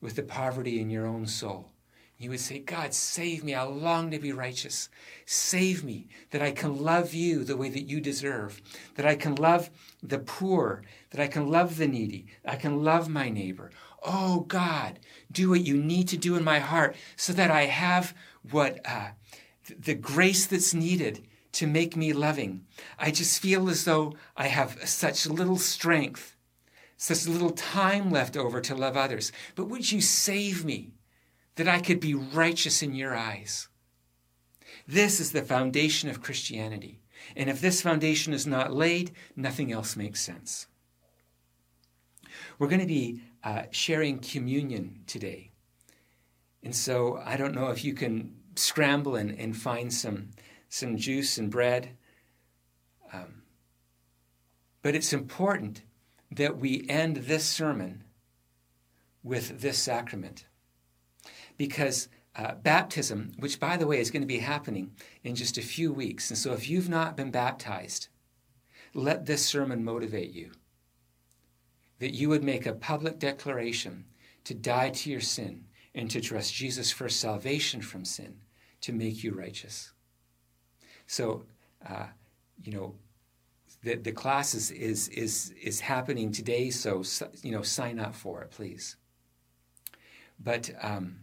with 0.00 0.14
the 0.14 0.22
poverty 0.22 0.80
in 0.80 0.90
your 0.90 1.06
own 1.06 1.26
soul. 1.26 1.72
You 2.18 2.30
would 2.30 2.40
say, 2.40 2.58
God, 2.58 2.94
save 2.94 3.44
me. 3.44 3.54
I 3.54 3.62
long 3.62 4.10
to 4.10 4.18
be 4.18 4.32
righteous. 4.32 4.88
Save 5.24 5.84
me 5.84 6.08
that 6.30 6.42
I 6.42 6.50
can 6.50 6.82
love 6.82 7.14
you 7.14 7.44
the 7.44 7.56
way 7.56 7.68
that 7.68 7.88
you 7.88 8.00
deserve, 8.00 8.60
that 8.96 9.06
I 9.06 9.14
can 9.14 9.36
love 9.36 9.70
the 10.02 10.18
poor, 10.18 10.82
that 11.10 11.20
I 11.20 11.28
can 11.28 11.48
love 11.48 11.76
the 11.76 11.86
needy, 11.86 12.26
I 12.44 12.56
can 12.56 12.82
love 12.82 13.08
my 13.08 13.28
neighbor. 13.28 13.70
Oh, 14.02 14.40
God, 14.40 15.00
do 15.30 15.50
what 15.50 15.64
you 15.64 15.76
need 15.76 16.08
to 16.08 16.16
do 16.16 16.36
in 16.36 16.44
my 16.44 16.58
heart 16.58 16.96
so 17.16 17.32
that 17.32 17.50
I 17.50 17.66
have 17.66 18.14
what 18.50 18.80
uh, 18.84 19.10
the 19.78 19.94
grace 19.94 20.46
that's 20.46 20.72
needed 20.72 21.26
to 21.52 21.66
make 21.66 21.96
me 21.96 22.12
loving. 22.12 22.64
I 22.98 23.10
just 23.10 23.40
feel 23.40 23.68
as 23.68 23.84
though 23.84 24.14
I 24.36 24.46
have 24.46 24.88
such 24.88 25.26
little 25.26 25.58
strength, 25.58 26.36
such 26.96 27.26
little 27.26 27.50
time 27.50 28.10
left 28.10 28.36
over 28.36 28.60
to 28.60 28.74
love 28.74 28.96
others. 28.96 29.32
But 29.56 29.68
would 29.68 29.90
you 29.90 30.00
save 30.00 30.64
me 30.64 30.92
that 31.56 31.68
I 31.68 31.80
could 31.80 32.00
be 32.00 32.14
righteous 32.14 32.82
in 32.82 32.94
your 32.94 33.16
eyes? 33.16 33.68
This 34.86 35.20
is 35.20 35.32
the 35.32 35.42
foundation 35.42 36.08
of 36.08 36.22
Christianity. 36.22 37.00
And 37.36 37.50
if 37.50 37.60
this 37.60 37.82
foundation 37.82 38.32
is 38.32 38.46
not 38.46 38.72
laid, 38.72 39.10
nothing 39.36 39.72
else 39.72 39.96
makes 39.96 40.20
sense. 40.20 40.66
We're 42.58 42.68
going 42.68 42.80
to 42.80 42.86
be 42.86 43.22
uh, 43.48 43.62
sharing 43.70 44.18
communion 44.18 45.00
today. 45.06 45.50
And 46.62 46.76
so 46.76 47.22
I 47.24 47.38
don't 47.38 47.54
know 47.54 47.68
if 47.68 47.82
you 47.82 47.94
can 47.94 48.34
scramble 48.56 49.16
and, 49.16 49.30
and 49.40 49.56
find 49.56 49.90
some, 49.90 50.32
some 50.68 50.98
juice 50.98 51.38
and 51.38 51.50
bread. 51.50 51.96
Um, 53.10 53.44
but 54.82 54.94
it's 54.94 55.14
important 55.14 55.80
that 56.30 56.58
we 56.58 56.84
end 56.90 57.16
this 57.16 57.46
sermon 57.46 58.04
with 59.22 59.62
this 59.62 59.78
sacrament. 59.78 60.44
Because 61.56 62.10
uh, 62.36 62.54
baptism, 62.56 63.32
which 63.38 63.58
by 63.58 63.78
the 63.78 63.86
way 63.86 63.98
is 63.98 64.10
going 64.10 64.20
to 64.20 64.26
be 64.26 64.40
happening 64.40 64.90
in 65.24 65.34
just 65.34 65.56
a 65.56 65.62
few 65.62 65.90
weeks, 65.90 66.28
and 66.28 66.38
so 66.38 66.52
if 66.52 66.68
you've 66.68 66.90
not 66.90 67.16
been 67.16 67.30
baptized, 67.30 68.08
let 68.92 69.24
this 69.24 69.42
sermon 69.46 69.82
motivate 69.82 70.32
you. 70.32 70.50
That 71.98 72.14
you 72.14 72.28
would 72.28 72.44
make 72.44 72.66
a 72.66 72.72
public 72.72 73.18
declaration 73.18 74.04
to 74.44 74.54
die 74.54 74.90
to 74.90 75.10
your 75.10 75.20
sin 75.20 75.64
and 75.94 76.10
to 76.10 76.20
trust 76.20 76.54
Jesus 76.54 76.92
for 76.92 77.08
salvation 77.08 77.82
from 77.82 78.04
sin 78.04 78.36
to 78.82 78.92
make 78.92 79.24
you 79.24 79.32
righteous. 79.32 79.92
So, 81.06 81.44
uh, 81.86 82.06
you 82.62 82.72
know, 82.72 82.94
the, 83.82 83.96
the 83.96 84.12
class 84.12 84.54
is, 84.54 84.70
is, 84.70 85.08
is, 85.08 85.52
is 85.62 85.80
happening 85.80 86.32
today, 86.32 86.70
so, 86.70 87.02
you 87.42 87.52
know, 87.52 87.62
sign 87.62 87.98
up 87.98 88.14
for 88.14 88.42
it, 88.42 88.50
please. 88.50 88.96
But, 90.38 90.70
um, 90.82 91.20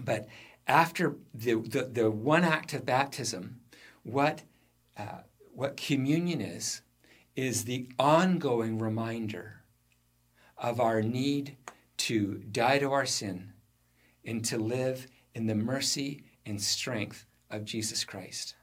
but 0.00 0.28
after 0.66 1.16
the, 1.34 1.54
the, 1.54 1.84
the, 1.92 2.10
one 2.10 2.44
act 2.44 2.72
of 2.74 2.86
baptism, 2.86 3.60
what, 4.02 4.42
uh, 4.96 5.22
what 5.54 5.76
communion 5.76 6.40
is, 6.40 6.82
is 7.34 7.64
the 7.64 7.88
ongoing 7.98 8.78
reminder 8.78 9.62
of 10.58 10.80
our 10.80 11.02
need 11.02 11.56
to 11.96 12.42
die 12.50 12.78
to 12.78 12.90
our 12.90 13.06
sin 13.06 13.52
and 14.24 14.44
to 14.44 14.58
live 14.58 15.06
in 15.34 15.46
the 15.46 15.54
mercy 15.54 16.24
and 16.44 16.60
strength 16.60 17.26
of 17.50 17.64
Jesus 17.64 18.04
Christ. 18.04 18.54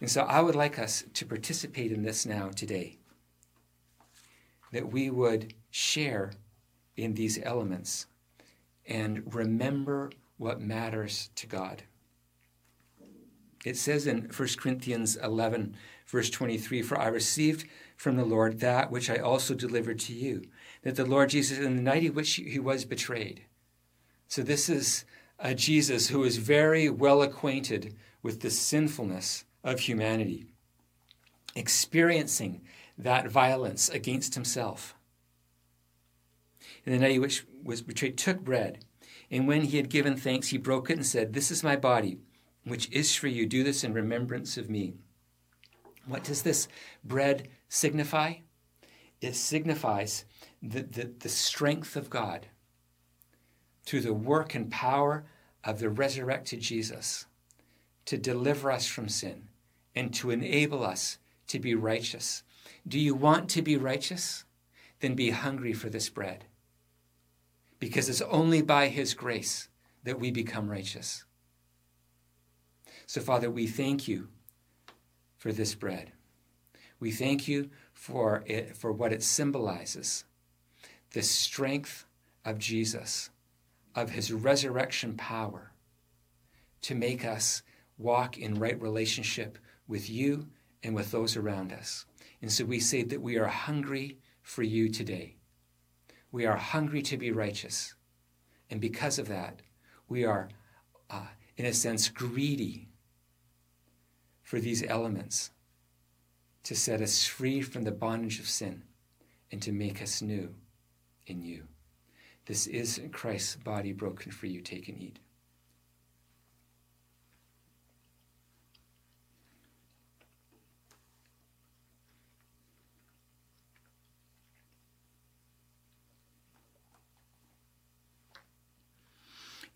And 0.00 0.10
so 0.10 0.22
I 0.22 0.40
would 0.40 0.54
like 0.54 0.78
us 0.78 1.04
to 1.14 1.24
participate 1.24 1.92
in 1.92 2.02
this 2.02 2.26
now 2.26 2.48
today, 2.48 2.98
that 4.72 4.92
we 4.92 5.08
would 5.08 5.54
share 5.70 6.32
in 6.96 7.14
these 7.14 7.40
elements 7.42 8.06
and 8.86 9.22
remember 9.34 10.10
what 10.36 10.60
matters 10.60 11.30
to 11.36 11.46
God. 11.46 11.84
It 13.64 13.76
says 13.76 14.06
in 14.06 14.30
1 14.36 14.48
Corinthians 14.58 15.16
11, 15.16 15.74
verse 16.14 16.30
23 16.30 16.80
For 16.80 16.98
I 16.98 17.08
received 17.08 17.68
from 17.96 18.16
the 18.16 18.24
Lord 18.24 18.60
that 18.60 18.90
which 18.90 19.10
I 19.10 19.16
also 19.16 19.54
delivered 19.54 19.98
to 20.00 20.14
you, 20.14 20.44
that 20.82 20.96
the 20.96 21.04
Lord 21.04 21.28
Jesus, 21.30 21.58
in 21.58 21.76
the 21.76 21.82
night 21.82 22.04
in 22.04 22.14
which 22.14 22.34
he 22.36 22.58
was 22.58 22.86
betrayed, 22.86 23.44
so, 24.28 24.42
this 24.42 24.68
is 24.68 25.04
a 25.38 25.54
Jesus 25.54 26.08
who 26.08 26.24
is 26.24 26.38
very 26.38 26.88
well 26.88 27.22
acquainted 27.22 27.94
with 28.22 28.40
the 28.40 28.50
sinfulness 28.50 29.44
of 29.62 29.80
humanity, 29.80 30.46
experiencing 31.54 32.62
that 32.96 33.30
violence 33.30 33.88
against 33.88 34.34
himself. 34.34 34.94
In 36.84 36.92
the 36.92 36.98
night 36.98 37.20
which 37.20 37.44
was 37.62 37.82
betrayed, 37.82 38.18
took 38.18 38.40
bread, 38.40 38.84
and 39.30 39.46
when 39.46 39.62
he 39.62 39.76
had 39.76 39.88
given 39.88 40.16
thanks, 40.16 40.48
he 40.48 40.58
broke 40.58 40.90
it 40.90 40.96
and 40.96 41.06
said, 41.06 41.32
This 41.32 41.50
is 41.50 41.62
my 41.62 41.76
body, 41.76 42.18
which 42.64 42.90
is 42.90 43.14
for 43.14 43.28
you. 43.28 43.46
Do 43.46 43.62
this 43.62 43.84
in 43.84 43.92
remembrance 43.92 44.56
of 44.56 44.70
me. 44.70 44.94
What 46.06 46.24
does 46.24 46.42
this 46.42 46.68
bread 47.02 47.48
signify? 47.68 48.34
It 49.20 49.34
signifies 49.34 50.24
the, 50.62 50.82
the, 50.82 51.10
the 51.18 51.28
strength 51.28 51.96
of 51.96 52.10
God 52.10 52.46
through 53.84 54.02
the 54.02 54.14
work 54.14 54.54
and 54.54 54.70
power 54.70 55.24
of 55.62 55.78
the 55.78 55.88
resurrected 55.88 56.60
Jesus 56.60 57.26
to 58.06 58.18
deliver 58.18 58.70
us 58.70 58.86
from 58.86 59.08
sin 59.08 59.48
and 59.94 60.12
to 60.14 60.30
enable 60.30 60.84
us 60.84 61.18
to 61.46 61.58
be 61.58 61.74
righteous. 61.74 62.42
Do 62.86 62.98
you 62.98 63.14
want 63.14 63.48
to 63.50 63.62
be 63.62 63.76
righteous? 63.76 64.44
Then 65.00 65.14
be 65.14 65.30
hungry 65.30 65.72
for 65.72 65.88
this 65.88 66.08
bread. 66.08 66.44
Because 67.78 68.08
it's 68.08 68.22
only 68.22 68.62
by 68.62 68.88
His 68.88 69.14
grace 69.14 69.68
that 70.04 70.20
we 70.20 70.30
become 70.30 70.70
righteous. 70.70 71.24
So, 73.06 73.20
Father, 73.20 73.50
we 73.50 73.66
thank 73.66 74.08
you 74.08 74.28
for 75.44 75.52
this 75.52 75.74
bread. 75.74 76.10
We 76.98 77.10
thank 77.10 77.46
you 77.46 77.68
for, 77.92 78.42
it, 78.46 78.74
for 78.78 78.90
what 78.90 79.12
it 79.12 79.22
symbolizes 79.22 80.24
the 81.10 81.20
strength 81.20 82.06
of 82.46 82.58
Jesus 82.58 83.28
of 83.94 84.08
his 84.08 84.32
resurrection 84.32 85.18
power 85.18 85.72
to 86.80 86.94
make 86.94 87.26
us 87.26 87.62
walk 87.98 88.38
in 88.38 88.58
right 88.58 88.80
relationship 88.80 89.58
with 89.86 90.08
you 90.08 90.48
and 90.82 90.94
with 90.94 91.10
those 91.10 91.36
around 91.36 91.74
us. 91.74 92.06
And 92.40 92.50
so 92.50 92.64
we 92.64 92.80
say 92.80 93.02
that 93.02 93.20
we 93.20 93.36
are 93.36 93.48
hungry 93.48 94.16
for 94.40 94.62
you 94.62 94.88
today. 94.88 95.36
We 96.32 96.46
are 96.46 96.56
hungry 96.56 97.02
to 97.02 97.18
be 97.18 97.32
righteous. 97.32 97.94
And 98.70 98.80
because 98.80 99.18
of 99.18 99.28
that, 99.28 99.60
we 100.08 100.24
are, 100.24 100.48
uh, 101.10 101.26
in 101.58 101.66
a 101.66 101.74
sense, 101.74 102.08
greedy 102.08 102.88
for 104.44 104.60
these 104.60 104.84
elements 104.84 105.50
to 106.62 106.76
set 106.76 107.00
us 107.00 107.26
free 107.26 107.60
from 107.60 107.82
the 107.82 107.90
bondage 107.90 108.38
of 108.38 108.48
sin 108.48 108.82
and 109.50 109.60
to 109.62 109.72
make 109.72 110.00
us 110.00 110.22
new 110.22 110.54
in 111.26 111.42
you. 111.42 111.64
This 112.46 112.66
is 112.66 113.00
Christ's 113.10 113.56
body 113.56 113.92
broken 113.92 114.30
for 114.30 114.46
you. 114.46 114.60
Take 114.60 114.88
and 114.88 115.02
eat. 115.02 115.18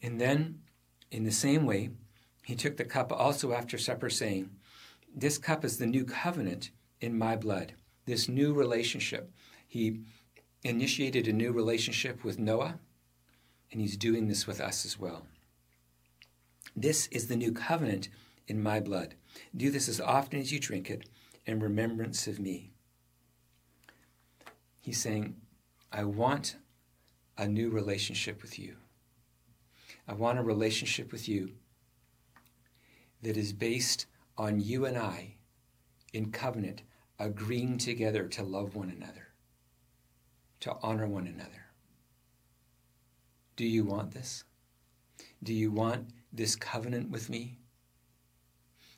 And 0.01 0.21
then, 0.21 0.61
in 1.11 1.25
the 1.25 1.33
same 1.33 1.67
way, 1.67 1.91
he 2.49 2.57
took 2.57 2.79
the 2.79 2.85
cup 2.85 3.13
also 3.13 3.53
after 3.53 3.77
supper, 3.77 4.09
saying, 4.09 4.49
This 5.15 5.37
cup 5.37 5.67
is 5.67 5.77
the 5.77 5.87
new 5.87 6.07
covenant 6.07 6.71
in 6.99 7.19
my 7.19 7.37
blood, 7.37 7.75
this 8.07 8.27
new 8.27 8.55
relationship. 8.55 9.31
He 9.67 10.01
initiated 10.63 11.29
a 11.29 11.33
new 11.35 11.53
relationship 11.53 12.25
with 12.25 12.39
Noah, 12.39 12.79
and 13.71 13.83
he's 13.83 13.99
doing 13.99 14.29
this 14.29 14.47
with 14.47 14.63
us 14.63 14.87
as 14.87 14.99
well. 14.99 15.27
This 16.75 17.07
is 17.09 17.27
the 17.27 17.37
new 17.37 17.53
covenant 17.53 18.09
in 18.47 18.63
my 18.63 18.81
blood. 18.81 19.15
Do 19.55 19.71
this 19.71 19.87
as 19.87 20.01
often 20.01 20.41
as 20.41 20.51
you 20.51 20.59
drink 20.59 20.89
it 20.89 21.07
in 21.45 21.61
remembrance 21.61 22.27
of 22.27 22.41
me. 22.41 22.71
He's 24.81 25.03
saying, 25.03 25.37
I 25.93 26.05
want 26.05 26.57
a 27.37 27.47
new 27.47 27.69
relationship 27.69 28.41
with 28.41 28.59
you. 28.59 28.77
I 30.09 30.15
want 30.15 30.39
a 30.39 30.43
relationship 30.43 31.13
with 31.13 31.29
you 31.29 31.51
that 33.23 33.37
is 33.37 33.53
based 33.53 34.07
on 34.37 34.61
you 34.61 34.85
and 34.87 34.97
I 34.97 35.37
in 36.13 36.31
covenant 36.31 36.83
agreeing 37.19 37.79
together 37.79 38.27
to 38.29 38.43
love 38.43 38.75
one 38.75 38.91
another 38.91 39.29
to 40.61 40.77
honor 40.83 41.07
one 41.07 41.27
another. 41.27 41.67
Do 43.57 43.67
you 43.67 43.85
want 43.85 44.13
this? 44.13 44.45
Do 45.43 45.53
you 45.53 45.71
want 45.71 46.09
this 46.33 46.57
covenant 46.57 47.11
with 47.11 47.31
me? 47.31 47.59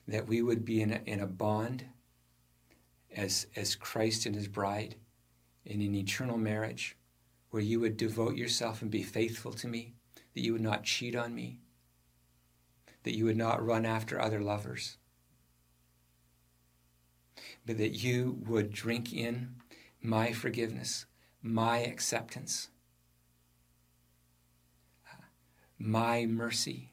That 0.08 0.26
we 0.26 0.42
would 0.42 0.64
be 0.64 0.82
in 0.82 0.92
a, 0.92 1.00
in 1.06 1.20
a 1.20 1.26
bond 1.26 1.84
as, 3.14 3.46
as 3.56 3.74
Christ 3.74 4.26
and 4.26 4.34
his 4.34 4.48
bride 4.48 4.96
in 5.64 5.82
an 5.82 5.94
eternal 5.94 6.38
marriage 6.38 6.96
where 7.50 7.62
you 7.62 7.80
would 7.80 7.96
devote 7.96 8.36
yourself 8.36 8.80
and 8.82 8.90
be 8.90 9.02
faithful 9.02 9.52
to 9.52 9.68
me, 9.68 9.94
that 10.34 10.40
you 10.40 10.52
would 10.52 10.62
not 10.62 10.84
cheat 10.84 11.16
on 11.16 11.34
me, 11.34 11.58
that 13.02 13.16
you 13.16 13.24
would 13.24 13.36
not 13.36 13.64
run 13.64 13.86
after 13.86 14.20
other 14.20 14.40
lovers, 14.40 14.96
but 17.66 17.78
that 17.78 18.02
you 18.02 18.38
would 18.46 18.72
drink 18.72 19.12
in 19.12 19.54
my 20.02 20.32
forgiveness, 20.32 21.06
my 21.42 21.78
acceptance, 21.78 22.68
my 25.78 26.26
mercy, 26.26 26.92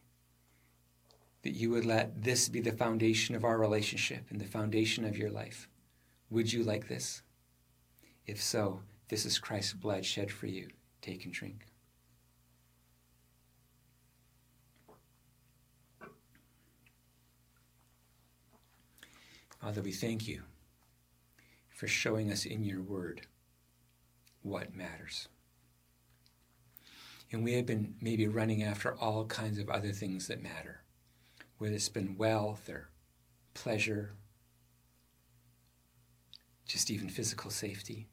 that 1.43 1.51
you 1.51 1.69
would 1.69 1.85
let 1.85 2.23
this 2.23 2.49
be 2.49 2.61
the 2.61 2.71
foundation 2.71 3.35
of 3.35 3.43
our 3.43 3.57
relationship 3.57 4.25
and 4.29 4.39
the 4.39 4.45
foundation 4.45 5.05
of 5.05 5.17
your 5.17 5.29
life. 5.29 5.67
Would 6.29 6.51
you 6.51 6.63
like 6.63 6.87
this? 6.87 7.21
If 8.25 8.41
so, 8.41 8.81
this 9.09 9.25
is 9.25 9.39
Christ's 9.39 9.73
blood 9.73 10.05
shed 10.05 10.31
for 10.31 10.47
you. 10.47 10.67
Take 11.01 11.25
and 11.25 11.33
drink. 11.33 11.65
Father, 19.61 19.81
we 19.81 19.91
thank 19.91 20.27
you 20.27 20.43
for 21.69 21.87
showing 21.87 22.31
us 22.31 22.45
in 22.45 22.63
your 22.63 22.81
word 22.81 23.21
what 24.41 24.75
matters. 24.75 25.27
And 27.31 27.43
we 27.43 27.53
have 27.53 27.65
been 27.65 27.95
maybe 27.99 28.27
running 28.27 28.63
after 28.63 28.95
all 28.95 29.25
kinds 29.25 29.57
of 29.57 29.69
other 29.69 29.91
things 29.91 30.27
that 30.27 30.41
matter, 30.41 30.81
whether 31.57 31.73
it's 31.73 31.89
been 31.89 32.17
wealth 32.17 32.69
or 32.69 32.89
pleasure, 33.53 34.13
just 36.65 36.91
even 36.91 37.09
physical 37.09 37.51
safety. 37.51 38.07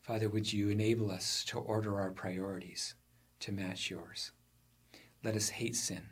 Father, 0.00 0.28
would 0.28 0.52
you 0.52 0.68
enable 0.68 1.10
us 1.10 1.44
to 1.46 1.58
order 1.58 2.00
our 2.00 2.12
priorities 2.12 2.94
to 3.40 3.50
match 3.50 3.90
yours? 3.90 4.30
Let 5.24 5.34
us 5.34 5.48
hate 5.48 5.74
sin. 5.74 6.02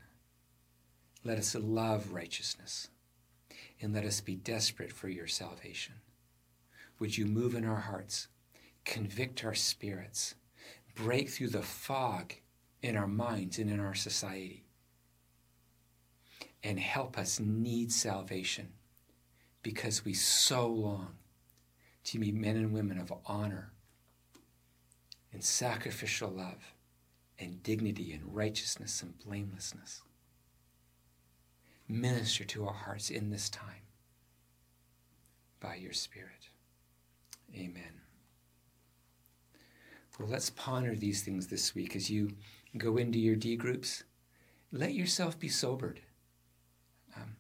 Let 1.25 1.39
us 1.39 1.55
love 1.55 2.13
righteousness. 2.13 2.89
And 3.81 3.93
let 3.93 4.05
us 4.05 4.21
be 4.21 4.37
desperate 4.37 4.93
for 4.93 5.09
your 5.09 5.27
salvation. 5.27 5.95
Would 7.01 7.19
you 7.19 7.27
move 7.27 7.55
in 7.55 7.65
our 7.65 7.81
hearts, 7.81 8.29
convict 8.85 9.45
our 9.45 9.55
spirits, 9.55 10.37
break 10.95 11.29
through 11.29 11.49
the 11.49 11.63
fog 11.63 12.35
in 12.83 12.97
our 12.97 13.07
minds 13.07 13.59
and 13.59 13.71
in 13.71 13.81
our 13.81 13.95
society, 13.95 14.65
and 16.63 16.79
help 16.79 17.19
us 17.19 17.41
need 17.41 17.91
salvation 17.91 18.69
because 19.63 20.05
we 20.05 20.15
so 20.15 20.67
long 20.69 21.17
to 22.05 22.19
be 22.19 22.31
men 22.31 22.57
and 22.57 22.73
women 22.73 22.99
of 22.99 23.13
honor 23.27 23.73
and 25.33 25.43
sacrificial 25.43 26.31
love 26.31 26.75
and 27.39 27.63
dignity 27.63 28.13
and 28.13 28.35
righteousness 28.35 29.03
and 29.03 29.19
blamelessness. 29.19 30.04
Minister 31.89 32.45
to 32.45 32.67
our 32.67 32.73
hearts 32.73 33.11
in 33.11 33.31
this 33.31 33.51
time 33.51 33.85
by 35.61 35.75
your 35.75 35.93
Spirit. 35.93 36.49
Amen. 37.55 38.01
Well, 40.19 40.29
let's 40.29 40.51
ponder 40.51 40.95
these 40.95 41.23
things 41.23 41.49
this 41.49 41.75
week 41.75 41.95
as 41.95 42.09
you 42.09 42.31
go 42.79 42.97
into 42.97 43.19
your 43.19 43.37
D 43.37 43.57
groups. 43.57 44.05
Let 44.73 44.95
yourself 44.95 45.39
be 45.39 45.49
sobered. 45.49 46.01
Um, 47.17 47.37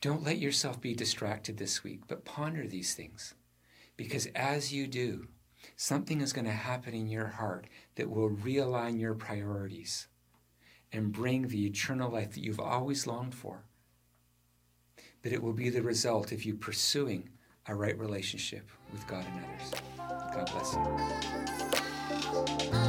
don't 0.00 0.24
let 0.24 0.38
yourself 0.38 0.80
be 0.80 0.94
distracted 0.94 1.56
this 1.56 1.82
week, 1.82 2.02
but 2.06 2.24
ponder 2.24 2.66
these 2.66 2.94
things. 2.94 3.34
Because 3.96 4.26
as 4.34 4.72
you 4.72 4.86
do, 4.86 5.28
something 5.76 6.20
is 6.20 6.32
going 6.32 6.44
to 6.44 6.52
happen 6.52 6.94
in 6.94 7.08
your 7.08 7.26
heart 7.26 7.66
that 7.96 8.10
will 8.10 8.30
realign 8.30 9.00
your 9.00 9.14
priorities 9.14 10.06
and 10.92 11.12
bring 11.12 11.48
the 11.48 11.66
eternal 11.66 12.10
life 12.10 12.32
that 12.32 12.42
you've 12.42 12.60
always 12.60 13.06
longed 13.06 13.34
for. 13.34 13.64
But 15.22 15.32
it 15.32 15.42
will 15.42 15.52
be 15.52 15.70
the 15.70 15.82
result 15.82 16.32
of 16.32 16.44
you 16.44 16.54
pursuing 16.54 17.28
a 17.66 17.74
right 17.74 17.98
relationship 17.98 18.70
with 18.92 19.06
God 19.06 19.24
and 19.26 19.44
others. 19.44 19.72
God 20.34 20.50
bless 20.52 20.74
you. 22.72 22.85